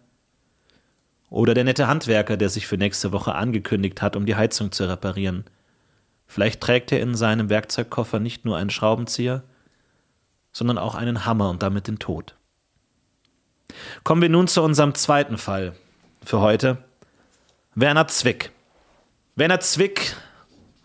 [1.29, 4.89] oder der nette Handwerker, der sich für nächste Woche angekündigt hat, um die Heizung zu
[4.89, 5.45] reparieren.
[6.27, 9.43] Vielleicht trägt er in seinem Werkzeugkoffer nicht nur einen Schraubenzieher,
[10.53, 12.37] sondern auch einen Hammer und damit den Tod.
[14.05, 15.75] Kommen wir nun zu unserem zweiten Fall
[16.25, 16.79] für heute.
[17.79, 18.53] Werner Zwick.
[19.35, 20.17] Werner Zwick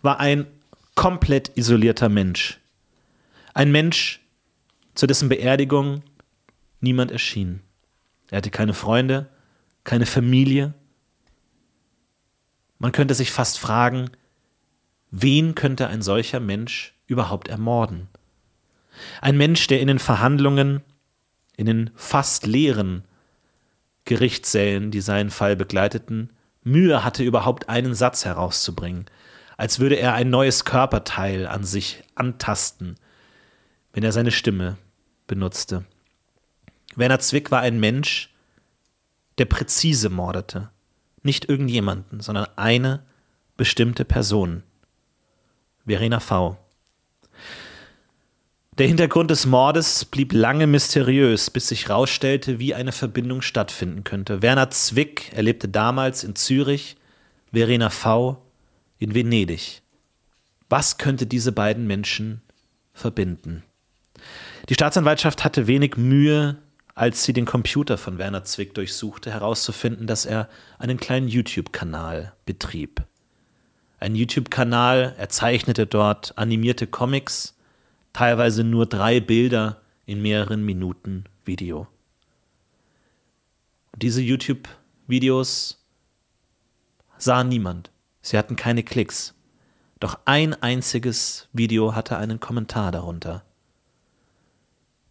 [0.02, 0.46] war ein
[0.94, 2.60] komplett isolierter Mensch.
[3.54, 4.20] Ein Mensch,
[4.94, 6.02] zu dessen Beerdigung
[6.80, 7.62] niemand erschien.
[8.30, 9.30] Er hatte keine Freunde,
[9.84, 10.74] keine Familie.
[12.78, 14.10] Man könnte sich fast fragen,
[15.10, 18.08] Wen könnte ein solcher Mensch überhaupt ermorden?
[19.22, 20.82] Ein Mensch, der in den Verhandlungen,
[21.56, 23.04] in den fast leeren
[24.04, 26.30] Gerichtssälen, die seinen Fall begleiteten,
[26.64, 29.06] Mühe hatte, überhaupt einen Satz herauszubringen,
[29.56, 32.96] als würde er ein neues Körperteil an sich antasten,
[33.92, 34.76] wenn er seine Stimme
[35.26, 35.84] benutzte.
[36.96, 38.34] Werner Zwick war ein Mensch,
[39.38, 40.70] der präzise mordete.
[41.22, 43.04] Nicht irgendjemanden, sondern eine
[43.56, 44.62] bestimmte Person.
[45.86, 46.58] Verena V.
[48.78, 54.40] Der Hintergrund des Mordes blieb lange mysteriös, bis sich herausstellte, wie eine Verbindung stattfinden könnte.
[54.40, 56.96] Werner Zwick erlebte damals in Zürich,
[57.52, 58.42] Verena V.
[58.98, 59.82] in Venedig.
[60.70, 62.40] Was könnte diese beiden Menschen
[62.94, 63.62] verbinden?
[64.68, 66.56] Die Staatsanwaltschaft hatte wenig Mühe,
[66.94, 70.48] als sie den Computer von Werner Zwick durchsuchte, herauszufinden, dass er
[70.78, 73.02] einen kleinen YouTube-Kanal betrieb
[74.02, 77.54] ein YouTube-Kanal, er zeichnete dort animierte Comics,
[78.12, 81.88] teilweise nur drei Bilder in mehreren Minuten Video.
[83.92, 85.84] Und diese YouTube-Videos
[87.18, 87.90] sah niemand.
[88.20, 89.34] Sie hatten keine Klicks.
[90.00, 93.44] Doch ein einziges Video hatte einen Kommentar darunter.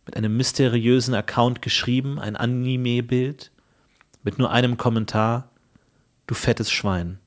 [0.06, 3.52] Mit einem mysteriösen Account geschrieben, ein Anime-Bild,
[4.24, 5.50] mit nur einem Kommentar,
[6.28, 7.20] du fettes Schwein.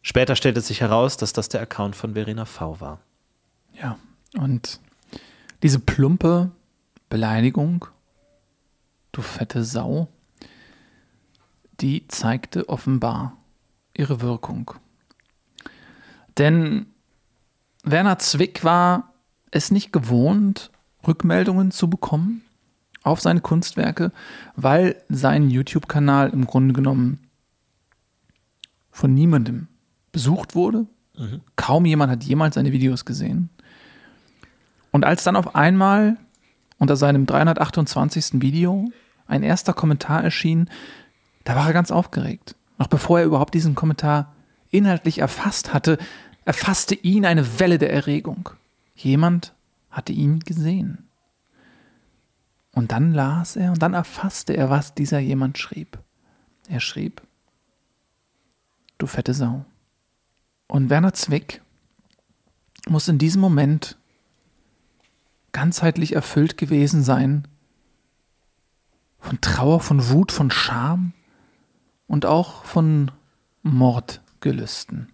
[0.00, 3.00] Später stellte sich heraus, dass das der Account von Verena V war.
[3.74, 3.98] Ja,
[4.36, 4.80] und
[5.62, 6.50] diese plumpe
[7.08, 7.86] Beleidigung,
[9.12, 10.08] du fette Sau,
[11.80, 13.36] die zeigte offenbar
[13.94, 14.72] ihre Wirkung.
[16.36, 16.86] Denn
[17.82, 19.12] Werner Zwick war
[19.50, 20.70] es nicht gewohnt,
[21.06, 22.42] Rückmeldungen zu bekommen
[23.02, 24.12] auf seine Kunstwerke,
[24.56, 27.18] weil sein YouTube-Kanal im Grunde genommen
[28.90, 29.68] von niemandem
[30.12, 30.86] besucht wurde.
[31.16, 31.40] Mhm.
[31.56, 33.50] Kaum jemand hat jemals seine Videos gesehen.
[34.98, 36.16] Und als dann auf einmal
[36.78, 38.42] unter seinem 328.
[38.42, 38.90] Video
[39.28, 40.68] ein erster Kommentar erschien,
[41.44, 42.56] da war er ganz aufgeregt.
[42.78, 44.34] Noch bevor er überhaupt diesen Kommentar
[44.72, 45.98] inhaltlich erfasst hatte,
[46.44, 48.50] erfasste ihn eine Welle der Erregung.
[48.96, 49.54] Jemand
[49.88, 51.06] hatte ihn gesehen.
[52.72, 55.96] Und dann las er und dann erfasste er, was dieser jemand schrieb.
[56.68, 57.22] Er schrieb,
[58.98, 59.64] du fette Sau.
[60.66, 61.62] Und Werner Zwick
[62.88, 63.96] muss in diesem Moment
[65.52, 67.46] ganzheitlich erfüllt gewesen sein
[69.18, 71.12] von Trauer, von Wut, von Scham
[72.06, 73.10] und auch von
[73.62, 75.12] Mordgelüsten.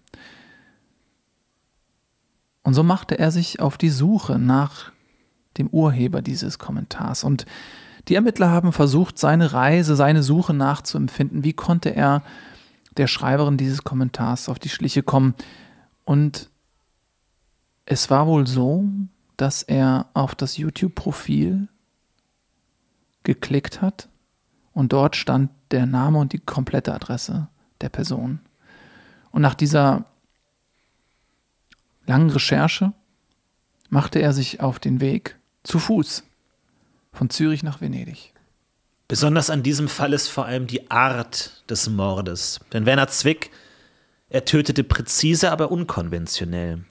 [2.63, 4.91] Und so machte er sich auf die Suche nach
[5.57, 7.23] dem Urheber dieses Kommentars.
[7.23, 7.45] Und
[8.07, 11.43] die Ermittler haben versucht, seine Reise, seine Suche nachzuempfinden.
[11.43, 12.23] Wie konnte er
[12.97, 15.35] der Schreiberin dieses Kommentars auf die Schliche kommen?
[16.05, 16.49] Und
[17.85, 18.85] es war wohl so,
[19.37, 21.67] dass er auf das YouTube-Profil
[23.23, 24.09] geklickt hat
[24.73, 27.47] und dort stand der Name und die komplette Adresse
[27.81, 28.39] der Person.
[29.31, 30.05] Und nach dieser
[32.05, 32.93] langen Recherche
[33.89, 36.23] machte er sich auf den Weg zu Fuß
[37.11, 38.33] von Zürich nach Venedig.
[39.07, 42.59] Besonders an diesem Fall ist vor allem die Art des Mordes.
[42.73, 43.51] Denn Werner Zwick,
[44.29, 46.83] er tötete präzise, aber unkonventionell.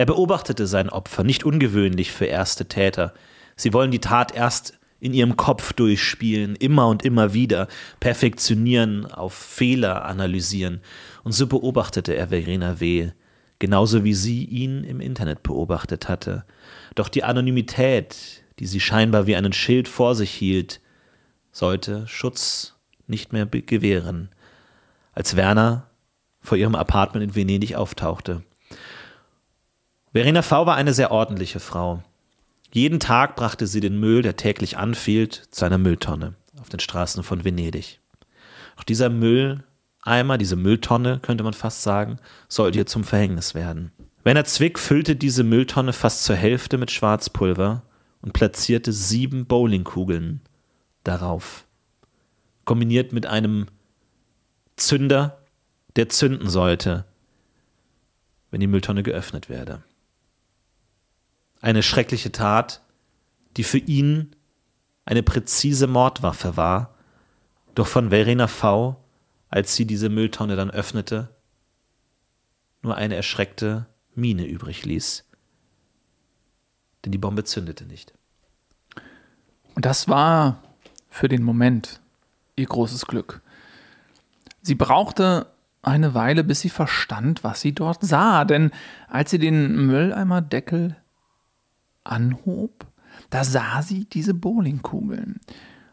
[0.00, 3.12] Er beobachtete sein Opfer, nicht ungewöhnlich für erste Täter.
[3.54, 7.68] Sie wollen die Tat erst in ihrem Kopf durchspielen, immer und immer wieder,
[8.00, 10.80] perfektionieren, auf Fehler analysieren.
[11.22, 13.10] Und so beobachtete er Verena W.,
[13.58, 16.46] genauso wie sie ihn im Internet beobachtet hatte.
[16.94, 20.80] Doch die Anonymität, die sie scheinbar wie einen Schild vor sich hielt,
[21.52, 22.74] sollte Schutz
[23.06, 24.30] nicht mehr gewähren.
[25.12, 25.90] Als Werner
[26.40, 28.42] vor ihrem Apartment in Venedig auftauchte.
[30.12, 30.66] Verena V.
[30.66, 32.02] war eine sehr ordentliche Frau.
[32.72, 37.22] Jeden Tag brachte sie den Müll, der täglich anfiel, zu einer Mülltonne auf den Straßen
[37.22, 38.00] von Venedig.
[38.76, 39.64] Auch dieser Müll
[40.02, 43.92] Eimer, diese Mülltonne, könnte man fast sagen, sollte ihr zum Verhängnis werden.
[44.24, 47.82] Werner Zwick füllte diese Mülltonne fast zur Hälfte mit Schwarzpulver
[48.22, 50.40] und platzierte sieben Bowlingkugeln
[51.04, 51.66] darauf.
[52.64, 53.66] Kombiniert mit einem
[54.76, 55.38] Zünder,
[55.96, 57.04] der zünden sollte,
[58.50, 59.82] wenn die Mülltonne geöffnet werde.
[61.60, 62.82] Eine schreckliche Tat,
[63.56, 64.34] die für ihn
[65.04, 66.94] eine präzise Mordwaffe war,
[67.74, 69.00] doch von Verena V
[69.50, 71.28] als sie diese Mülltonne dann öffnete,
[72.82, 75.28] nur eine erschreckte Miene übrig ließ.
[77.04, 78.14] Denn die Bombe zündete nicht.
[79.74, 80.62] Und das war
[81.08, 82.00] für den Moment
[82.56, 83.42] ihr großes Glück.
[84.62, 85.46] Sie brauchte
[85.82, 88.70] eine Weile, bis sie verstand, was sie dort sah, denn
[89.08, 90.96] als sie den Mülleimerdeckel
[92.10, 92.86] anhob,
[93.30, 95.40] da sah sie diese Bowlingkugeln.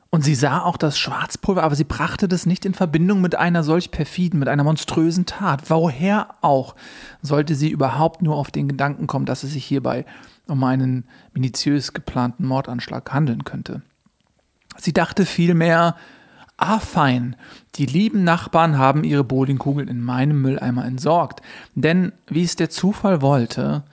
[0.09, 3.63] Und sie sah auch das Schwarzpulver, aber sie brachte das nicht in Verbindung mit einer
[3.63, 5.69] solch perfiden, mit einer monströsen Tat.
[5.69, 6.75] Woher auch
[7.21, 10.05] sollte sie überhaupt nur auf den Gedanken kommen, dass es sich hierbei
[10.47, 13.81] um einen minutiös geplanten Mordanschlag handeln könnte?
[14.77, 15.95] Sie dachte vielmehr,
[16.55, 17.35] ah fein,
[17.75, 21.41] die lieben Nachbarn haben ihre Bowlingkugeln in meinem Mülleimer entsorgt.
[21.75, 23.83] Denn, wie es der Zufall wollte,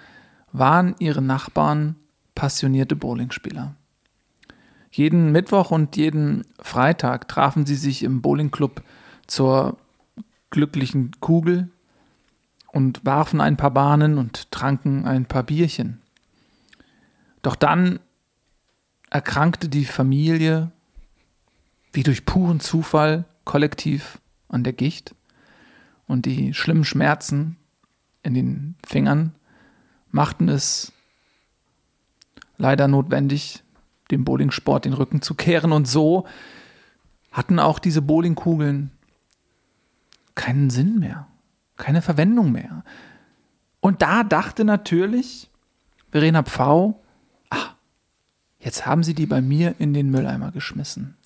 [0.53, 1.97] waren ihre Nachbarn
[2.35, 3.74] passionierte Bowlingspieler.
[4.91, 8.82] Jeden Mittwoch und jeden Freitag trafen sie sich im Bowlingclub
[9.26, 9.76] zur
[10.51, 11.68] glücklichen Kugel
[12.68, 16.01] und warfen ein paar Bahnen und tranken ein paar Bierchen.
[17.43, 18.01] Doch dann
[19.11, 20.72] erkrankte die Familie
[21.93, 25.14] wie durch puren Zufall kollektiv an der Gicht
[26.07, 27.57] und die schlimmen Schmerzen
[28.22, 29.35] in den Fingern
[30.11, 30.93] machten es
[32.57, 33.63] leider notwendig,
[34.11, 35.73] dem Bowlingsport den Rücken zu kehren.
[35.73, 36.27] Und so
[37.33, 38.91] hatten auch diese Bowlingkugeln
[40.35, 41.27] keinen Sinn mehr,
[41.77, 42.85] keine Verwendung mehr.
[43.81, 45.51] Und da dachte natürlich
[46.11, 47.03] Verena Pfau,
[47.51, 47.75] ah,
[48.59, 51.17] jetzt haben sie die bei mir in den Mülleimer geschmissen.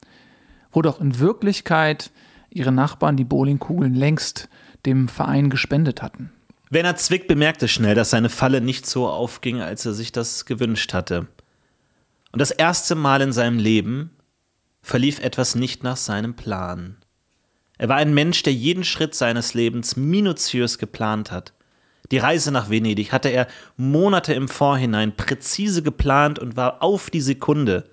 [0.71, 2.11] Wo doch in Wirklichkeit
[2.51, 4.49] ihre Nachbarn die Bowlingkugeln längst
[4.87, 6.33] dem Verein gespendet hatten.
[6.71, 10.93] Werner Zwick bemerkte schnell, dass seine Falle nicht so aufging, als er sich das gewünscht
[10.93, 11.27] hatte.
[12.33, 14.11] Und das erste Mal in seinem Leben
[14.83, 16.97] verlief etwas nicht nach seinem Plan.
[17.79, 21.55] Er war ein Mensch, der jeden Schritt seines Lebens minutiös geplant hat.
[22.11, 23.47] Die Reise nach Venedig hatte er
[23.77, 27.85] Monate im Vorhinein präzise geplant und war auf die Sekunde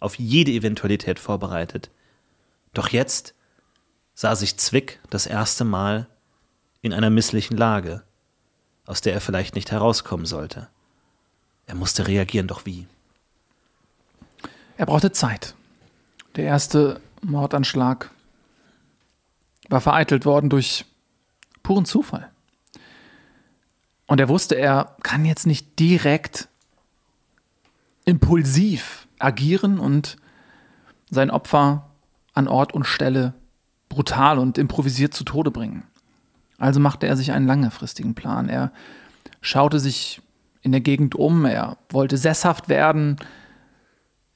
[0.00, 1.90] auf jede Eventualität vorbereitet.
[2.72, 3.34] Doch jetzt
[4.14, 6.08] sah sich Zwick das erste Mal
[6.82, 8.02] in einer misslichen Lage,
[8.86, 10.68] aus der er vielleicht nicht herauskommen sollte.
[11.66, 12.86] Er musste reagieren, doch wie?
[14.76, 15.54] Er brauchte Zeit.
[16.36, 18.10] Der erste Mordanschlag
[19.68, 20.84] war vereitelt worden durch
[21.62, 22.30] puren Zufall.
[24.06, 26.48] Und er wusste, er kann jetzt nicht direkt
[28.04, 30.16] impulsiv agieren und
[31.08, 31.88] sein Opfer
[32.34, 33.32] an Ort und Stelle
[33.88, 35.84] brutal und improvisiert zu Tode bringen.
[36.64, 38.48] Also machte er sich einen langfristigen Plan.
[38.48, 38.72] Er
[39.42, 40.22] schaute sich
[40.62, 43.16] in der Gegend um, er wollte sesshaft werden,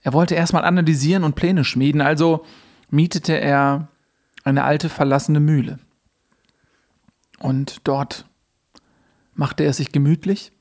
[0.03, 2.45] er wollte erstmal analysieren und Pläne schmieden, also
[2.91, 3.89] mietete er
[4.45, 5.79] eine alte verlassene Mühle.
[7.39, 8.27] Und dort
[9.33, 10.53] machte er sich gemütlich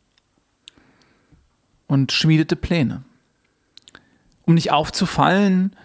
[1.85, 3.03] und schmiedete Pläne.
[4.43, 5.75] Um nicht aufzufallen,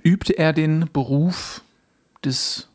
[0.00, 1.64] übte er den Beruf
[2.22, 2.68] des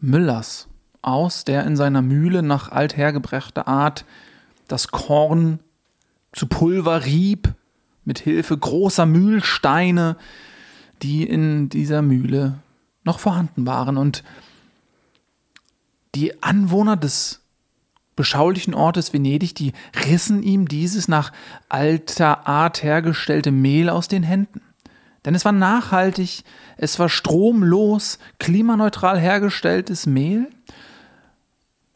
[0.00, 0.67] Müllers
[1.02, 4.04] aus, der in seiner Mühle nach althergebrachter Art
[4.66, 5.60] das Korn
[6.32, 7.54] zu Pulver rieb,
[8.04, 10.16] mit Hilfe großer Mühlsteine,
[11.02, 12.58] die in dieser Mühle
[13.04, 13.96] noch vorhanden waren.
[13.96, 14.24] Und
[16.14, 17.40] die Anwohner des
[18.16, 19.72] beschaulichen Ortes Venedig, die
[20.06, 21.32] rissen ihm dieses nach
[21.68, 24.60] alter Art hergestellte Mehl aus den Händen.
[25.24, 26.42] Denn es war nachhaltig,
[26.76, 30.48] es war stromlos, klimaneutral hergestelltes Mehl.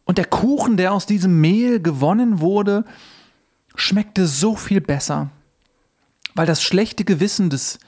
[0.05, 2.85] Und der Kuchen, der aus diesem Mehl gewonnen wurde,
[3.75, 5.31] schmeckte so viel besser,
[6.35, 7.79] weil das schlechte Gewissen des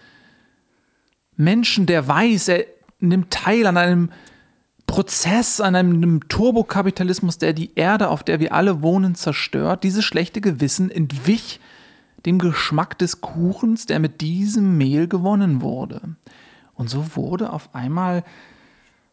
[1.36, 2.64] Menschen, der weiß, er
[3.00, 4.10] nimmt teil an einem
[4.86, 10.40] Prozess, an einem Turbokapitalismus, der die Erde, auf der wir alle wohnen, zerstört, dieses schlechte
[10.40, 11.60] Gewissen entwich
[12.26, 16.00] dem Geschmack des Kuchens, der mit diesem Mehl gewonnen wurde.
[16.74, 18.24] Und so wurde auf einmal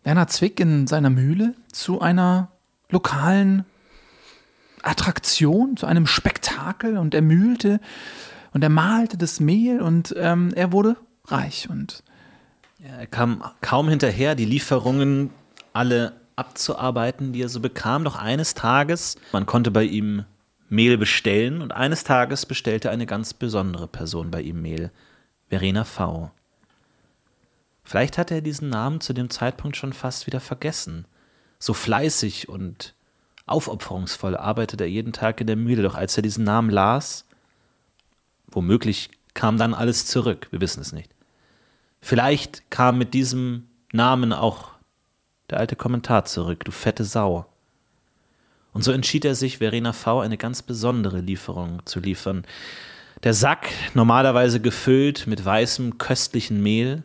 [0.04, 2.51] Werner Zwick in seiner Mühle zu einer
[2.92, 3.66] lokalen
[4.84, 7.80] Attraktion, zu einem Spektakel und er mühlte
[8.54, 12.04] und er malte das Mehl und ähm, er wurde reich und
[12.84, 15.30] er kam kaum hinterher, die Lieferungen
[15.72, 18.04] alle abzuarbeiten, die er so bekam.
[18.04, 20.26] Doch eines Tages, man konnte bei ihm
[20.70, 24.90] Mehl bestellen und eines Tages bestellte eine ganz besondere Person bei ihm Mehl,
[25.50, 26.32] Verena V.
[27.84, 31.06] Vielleicht hatte er diesen Namen zu dem Zeitpunkt schon fast wieder vergessen.
[31.62, 32.96] So fleißig und
[33.46, 37.26] aufopferungsvoll arbeitete er jeden Tag in der Mühle, doch als er diesen Namen las,
[38.48, 41.12] womöglich kam dann alles zurück, wir wissen es nicht.
[42.02, 44.72] Vielleicht kam mit diesem Namen auch
[45.52, 47.46] der alte Kommentar zurück, du fette Sau.
[48.74, 50.20] Und so entschied er sich, Verena V.
[50.20, 52.44] eine ganz besondere Lieferung zu liefern.
[53.22, 57.04] Der Sack, normalerweise gefüllt mit weißem, köstlichen Mehl,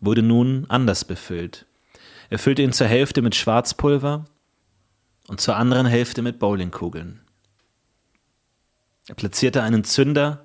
[0.00, 1.64] wurde nun anders befüllt.
[2.30, 4.24] Er füllte ihn zur Hälfte mit Schwarzpulver
[5.28, 7.20] und zur anderen Hälfte mit Bowlingkugeln.
[9.08, 10.44] Er platzierte einen Zünder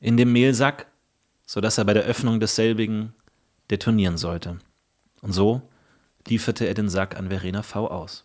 [0.00, 0.86] in dem Mehlsack,
[1.46, 3.12] sodass er bei der Öffnung desselbigen
[3.70, 4.58] detonieren sollte.
[5.20, 5.62] Und so
[6.26, 7.88] lieferte er den Sack an Verena V.
[7.88, 8.24] aus.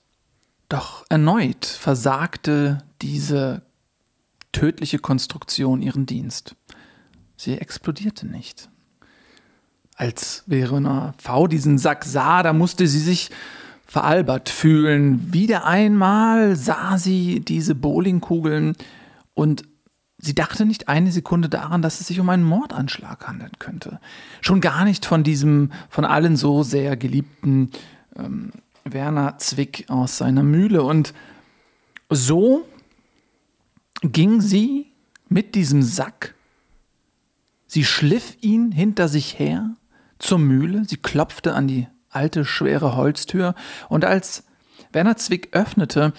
[0.68, 3.64] Doch erneut versagte diese
[4.52, 6.56] tödliche Konstruktion ihren Dienst.
[7.36, 8.69] Sie explodierte nicht.
[10.00, 13.32] Als Verena V diesen Sack sah, da musste sie sich
[13.86, 15.34] veralbert fühlen.
[15.34, 18.78] Wieder einmal sah sie diese Bowlingkugeln
[19.34, 19.64] und
[20.18, 24.00] sie dachte nicht eine Sekunde daran, dass es sich um einen Mordanschlag handeln könnte.
[24.40, 27.72] Schon gar nicht von diesem von allen so sehr geliebten
[28.18, 28.54] ähm,
[28.86, 30.82] Werner Zwick aus seiner Mühle.
[30.82, 31.14] Und
[32.10, 32.66] so
[34.02, 34.94] ging sie
[35.28, 36.36] mit diesem Sack,
[37.68, 39.76] sie schliff ihn hinter sich her
[40.20, 43.56] zur Mühle, sie klopfte an die alte, schwere Holztür,
[43.88, 44.44] und als
[44.92, 46.14] Werner Zwick öffnete,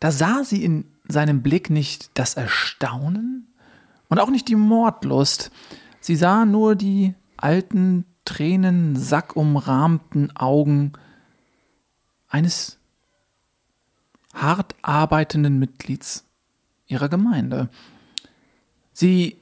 [0.00, 3.46] da sah sie in seinem Blick nicht das Erstaunen
[4.08, 5.52] und auch nicht die Mordlust,
[6.00, 10.94] sie sah nur die alten, tränensackumrahmten Augen
[12.28, 12.78] eines
[14.34, 16.26] hart arbeitenden Mitglieds
[16.86, 17.70] ihrer Gemeinde.
[18.92, 19.38] Sie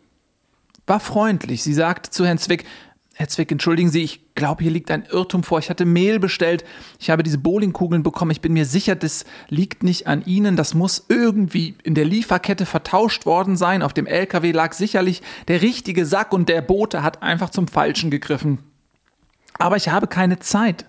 [0.87, 1.65] war freundlich.
[1.65, 2.65] Sie sagte zu Herrn Zwick,
[3.19, 5.59] Herr Zwick, entschuldigen Sie, ich glaube, hier liegt ein Irrtum vor.
[5.59, 6.67] Ich hatte Mehl bestellt.
[6.99, 8.31] Ich habe diese Bowlingkugeln bekommen.
[8.31, 10.55] Ich bin mir sicher, das liegt nicht an Ihnen.
[10.55, 13.81] Das muss irgendwie in der Lieferkette vertauscht worden sein.
[13.81, 18.11] Auf dem LKW lag sicherlich der richtige Sack und der Bote hat einfach zum Falschen
[18.11, 18.59] gegriffen.
[19.59, 20.85] Aber ich habe keine Zeit,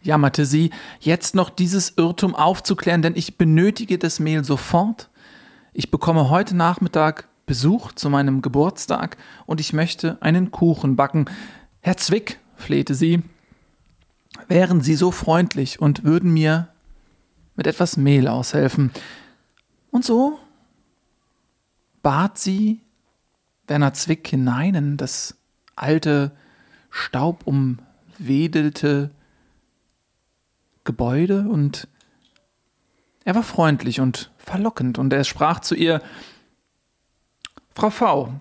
[0.00, 5.10] jammerte sie, jetzt noch dieses Irrtum aufzuklären, denn ich benötige das Mehl sofort.
[5.74, 11.24] Ich bekomme heute Nachmittag Besuch zu meinem Geburtstag und ich möchte einen Kuchen backen.
[11.80, 13.24] Herr Zwick, flehte sie,
[14.46, 16.68] wären Sie so freundlich und würden mir
[17.56, 18.92] mit etwas Mehl aushelfen.
[19.90, 20.38] Und so
[22.02, 22.82] bat sie
[23.66, 25.34] Werner Zwick hinein in das
[25.74, 26.30] alte,
[26.90, 29.10] staubumwedelte
[30.84, 31.88] Gebäude und
[33.24, 36.00] er war freundlich und verlockend und er sprach zu ihr,
[37.74, 38.40] Frau V.,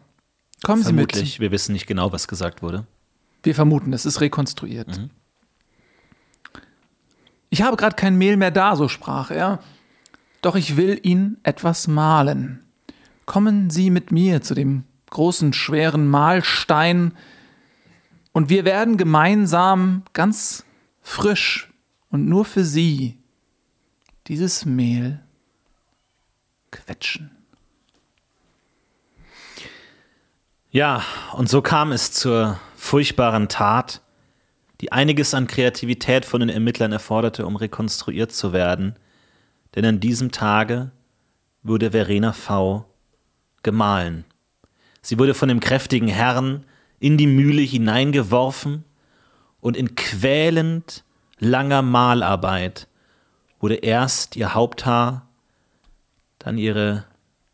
[0.64, 1.12] kommen Sie mit.
[1.12, 2.86] Vermutlich, wir wissen nicht genau, was gesagt wurde.
[3.44, 5.10] Wir vermuten, es ist rekonstruiert.
[7.50, 9.60] Ich habe gerade kein Mehl mehr da, so sprach er.
[10.42, 12.64] Doch ich will ihn etwas mahlen.
[13.26, 17.14] Kommen Sie mit mir zu dem großen, schweren Mahlstein
[18.32, 20.66] und wir werden gemeinsam ganz
[21.02, 21.72] frisch
[22.10, 23.18] und nur für Sie
[24.28, 25.20] dieses Mehl
[26.72, 27.39] quetschen.
[30.72, 31.04] Ja,
[31.34, 34.02] und so kam es zur furchtbaren Tat,
[34.82, 38.94] die einiges an Kreativität von den Ermittlern erforderte, um rekonstruiert zu werden.
[39.74, 40.92] Denn an diesem Tage
[41.64, 42.86] wurde Verena V.
[43.64, 44.26] gemahlen.
[45.02, 46.66] Sie wurde von dem kräftigen Herrn
[47.00, 48.86] in die Mühle hineingeworfen
[49.62, 51.04] und in quälend
[51.40, 52.88] langer Mahlarbeit
[53.60, 55.28] wurde erst ihr Haupthaar,
[56.38, 57.06] dann ihre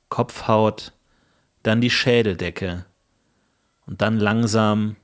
[0.10, 0.92] Kopfhaut,
[1.64, 2.86] dann die Schädeldecke
[3.86, 4.96] und dann langsam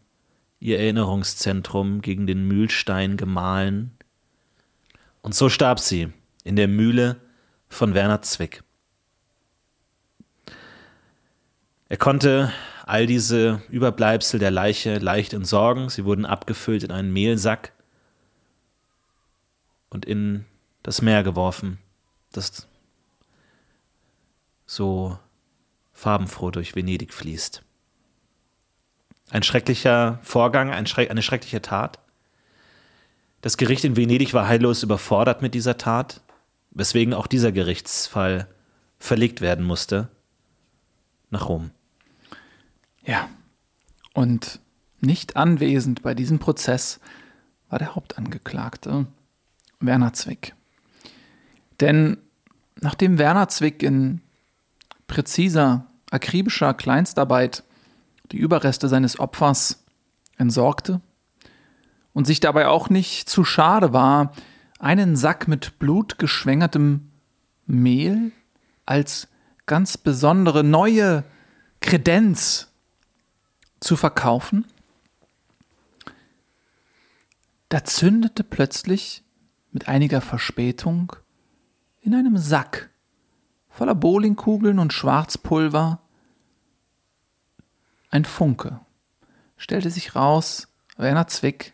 [0.59, 3.91] ihr Erinnerungszentrum gegen den Mühlstein gemahlen.
[5.21, 6.11] Und so starb sie
[6.43, 7.19] in der Mühle
[7.67, 8.63] von Werner Zwick.
[11.89, 12.51] Er konnte
[12.86, 15.89] all diese Überbleibsel der Leiche leicht entsorgen.
[15.89, 17.73] Sie wurden abgefüllt in einen Mehlsack
[19.89, 20.45] und in
[20.84, 21.79] das Meer geworfen,
[22.32, 22.67] das
[24.65, 25.19] so
[25.91, 27.63] farbenfroh durch Venedig fließt.
[29.32, 31.99] Ein schrecklicher Vorgang, ein schreck, eine schreckliche Tat.
[33.39, 36.19] Das Gericht in Venedig war heillos überfordert mit dieser Tat,
[36.71, 38.47] weswegen auch dieser Gerichtsfall
[38.99, 40.09] verlegt werden musste
[41.29, 41.71] nach Rom.
[43.05, 43.29] Ja.
[44.13, 44.59] Und
[44.99, 46.99] nicht anwesend bei diesem Prozess
[47.69, 49.07] war der Hauptangeklagte
[49.79, 50.53] Werner Zwick.
[51.79, 52.17] Denn
[52.75, 54.19] nachdem Werner Zwick in
[55.07, 57.63] präziser, akribischer Kleinstarbeit
[58.32, 59.84] die Überreste seines Opfers
[60.38, 61.01] entsorgte
[62.13, 64.34] und sich dabei auch nicht zu schade war,
[64.79, 67.11] einen Sack mit blutgeschwängertem
[67.65, 68.32] Mehl
[68.86, 69.27] als
[69.65, 71.23] ganz besondere neue
[71.79, 72.71] Kredenz
[73.79, 74.65] zu verkaufen,
[77.69, 79.23] da zündete plötzlich
[79.71, 81.15] mit einiger Verspätung
[82.01, 82.89] in einem Sack
[83.69, 86.01] voller Bowlingkugeln und Schwarzpulver
[88.12, 88.80] ein Funke.
[89.57, 91.74] Stellte sich raus, Werner Zwick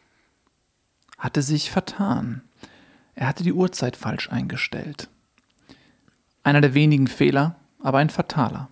[1.17, 2.43] hatte sich vertan.
[3.15, 5.09] Er hatte die Uhrzeit falsch eingestellt.
[6.43, 8.69] Einer der wenigen Fehler, aber ein fataler.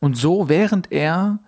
[0.00, 1.40] Und so, während er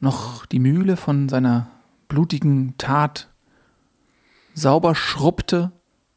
[0.00, 1.68] noch die Mühle von seiner
[2.08, 3.28] blutigen Tat
[4.54, 5.72] sauber schrubbte,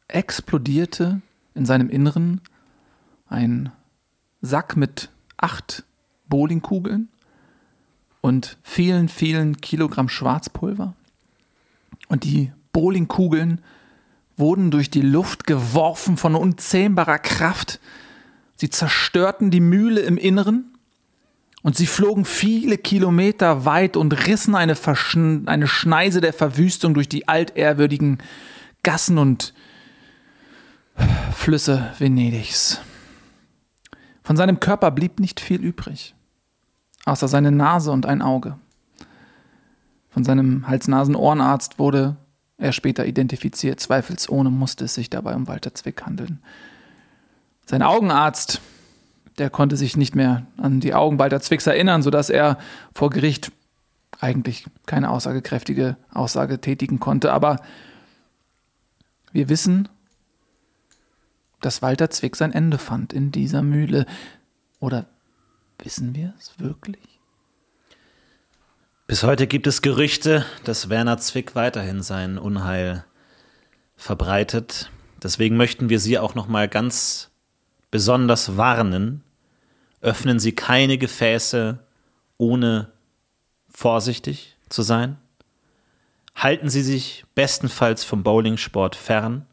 [0.08, 1.22] explodierte
[1.54, 2.42] in seinem Inneren
[3.28, 3.72] ein
[4.42, 5.84] Sack mit acht
[6.28, 7.10] Bowlingkugeln
[8.22, 10.94] und vielen, vielen Kilogramm Schwarzpulver.
[12.08, 13.62] Und die Bowlingkugeln
[14.38, 17.80] wurden durch die Luft geworfen von unzähmbarer Kraft.
[18.56, 20.78] Sie zerstörten die Mühle im Inneren
[21.62, 24.76] und sie flogen viele Kilometer weit und rissen eine,
[25.46, 28.20] eine Schneise der Verwüstung durch die altehrwürdigen
[28.84, 29.54] Gassen und
[31.34, 32.82] Flüsse Venedigs.
[34.24, 36.16] Von seinem Körper blieb nicht viel übrig
[37.06, 38.58] außer seine Nase und ein Auge.
[40.10, 42.18] Von seinem Hals-Nasen-Ohrenarzt wurde
[42.58, 43.80] er später identifiziert.
[43.80, 46.42] Zweifelsohne musste es sich dabei um Walter Zwick handeln.
[47.66, 48.62] Sein Augenarzt,
[49.38, 52.58] der konnte sich nicht mehr an die Augen Walter Zwicks erinnern, sodass er
[52.94, 53.52] vor Gericht
[54.20, 57.32] eigentlich keine aussagekräftige Aussage tätigen konnte.
[57.32, 57.58] Aber
[59.32, 59.88] wir wissen,
[61.62, 64.06] dass Walter Zwick sein Ende fand in dieser Mühle.
[64.80, 65.06] Oder
[65.84, 67.20] wissen wir es wirklich?
[69.08, 73.06] Bis heute gibt es Gerüchte, dass Werner Zwick weiterhin sein Unheil
[73.96, 74.92] verbreitet.
[75.24, 77.32] Deswegen möchten wir Sie auch noch mal ganz
[77.92, 79.24] besonders warnen.
[80.02, 81.80] Öffnen Sie keine Gefäße,
[82.38, 82.92] ohne
[83.68, 85.18] vorsichtig zu sein.
[86.36, 89.46] Halten Sie sich bestenfalls vom Bowlingsport fern.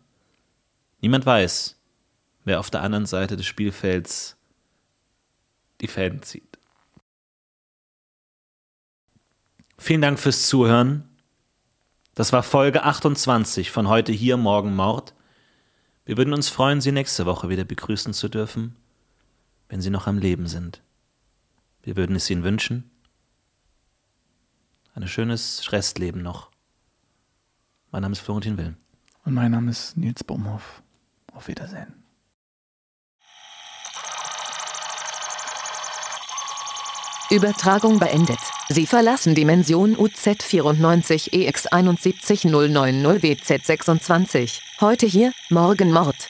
[1.01, 1.77] Niemand weiß,
[2.45, 4.36] wer auf der anderen Seite des Spielfelds
[5.81, 6.59] die Fäden zieht.
[9.79, 11.09] Vielen Dank fürs Zuhören.
[12.15, 15.15] Das war Folge 28 von heute hier, morgen Mord.
[16.07, 18.77] Wir würden uns freuen, Sie nächste Woche wieder begrüßen zu dürfen,
[19.69, 20.83] wenn Sie noch am Leben sind.
[21.83, 22.91] Wir würden es Ihnen wünschen.
[24.95, 26.51] Ein schönes Restleben noch.
[27.91, 28.77] Mein Name ist Florentin Wilm.
[29.25, 30.83] Und mein Name ist Nils Baumhoff.
[31.33, 32.06] Auf Wiedersehen.
[37.31, 38.39] Übertragung beendet.
[38.69, 44.61] Sie verlassen Dimension UZ94 EX71090 WZ26.
[44.81, 46.29] Heute hier, morgen Mord.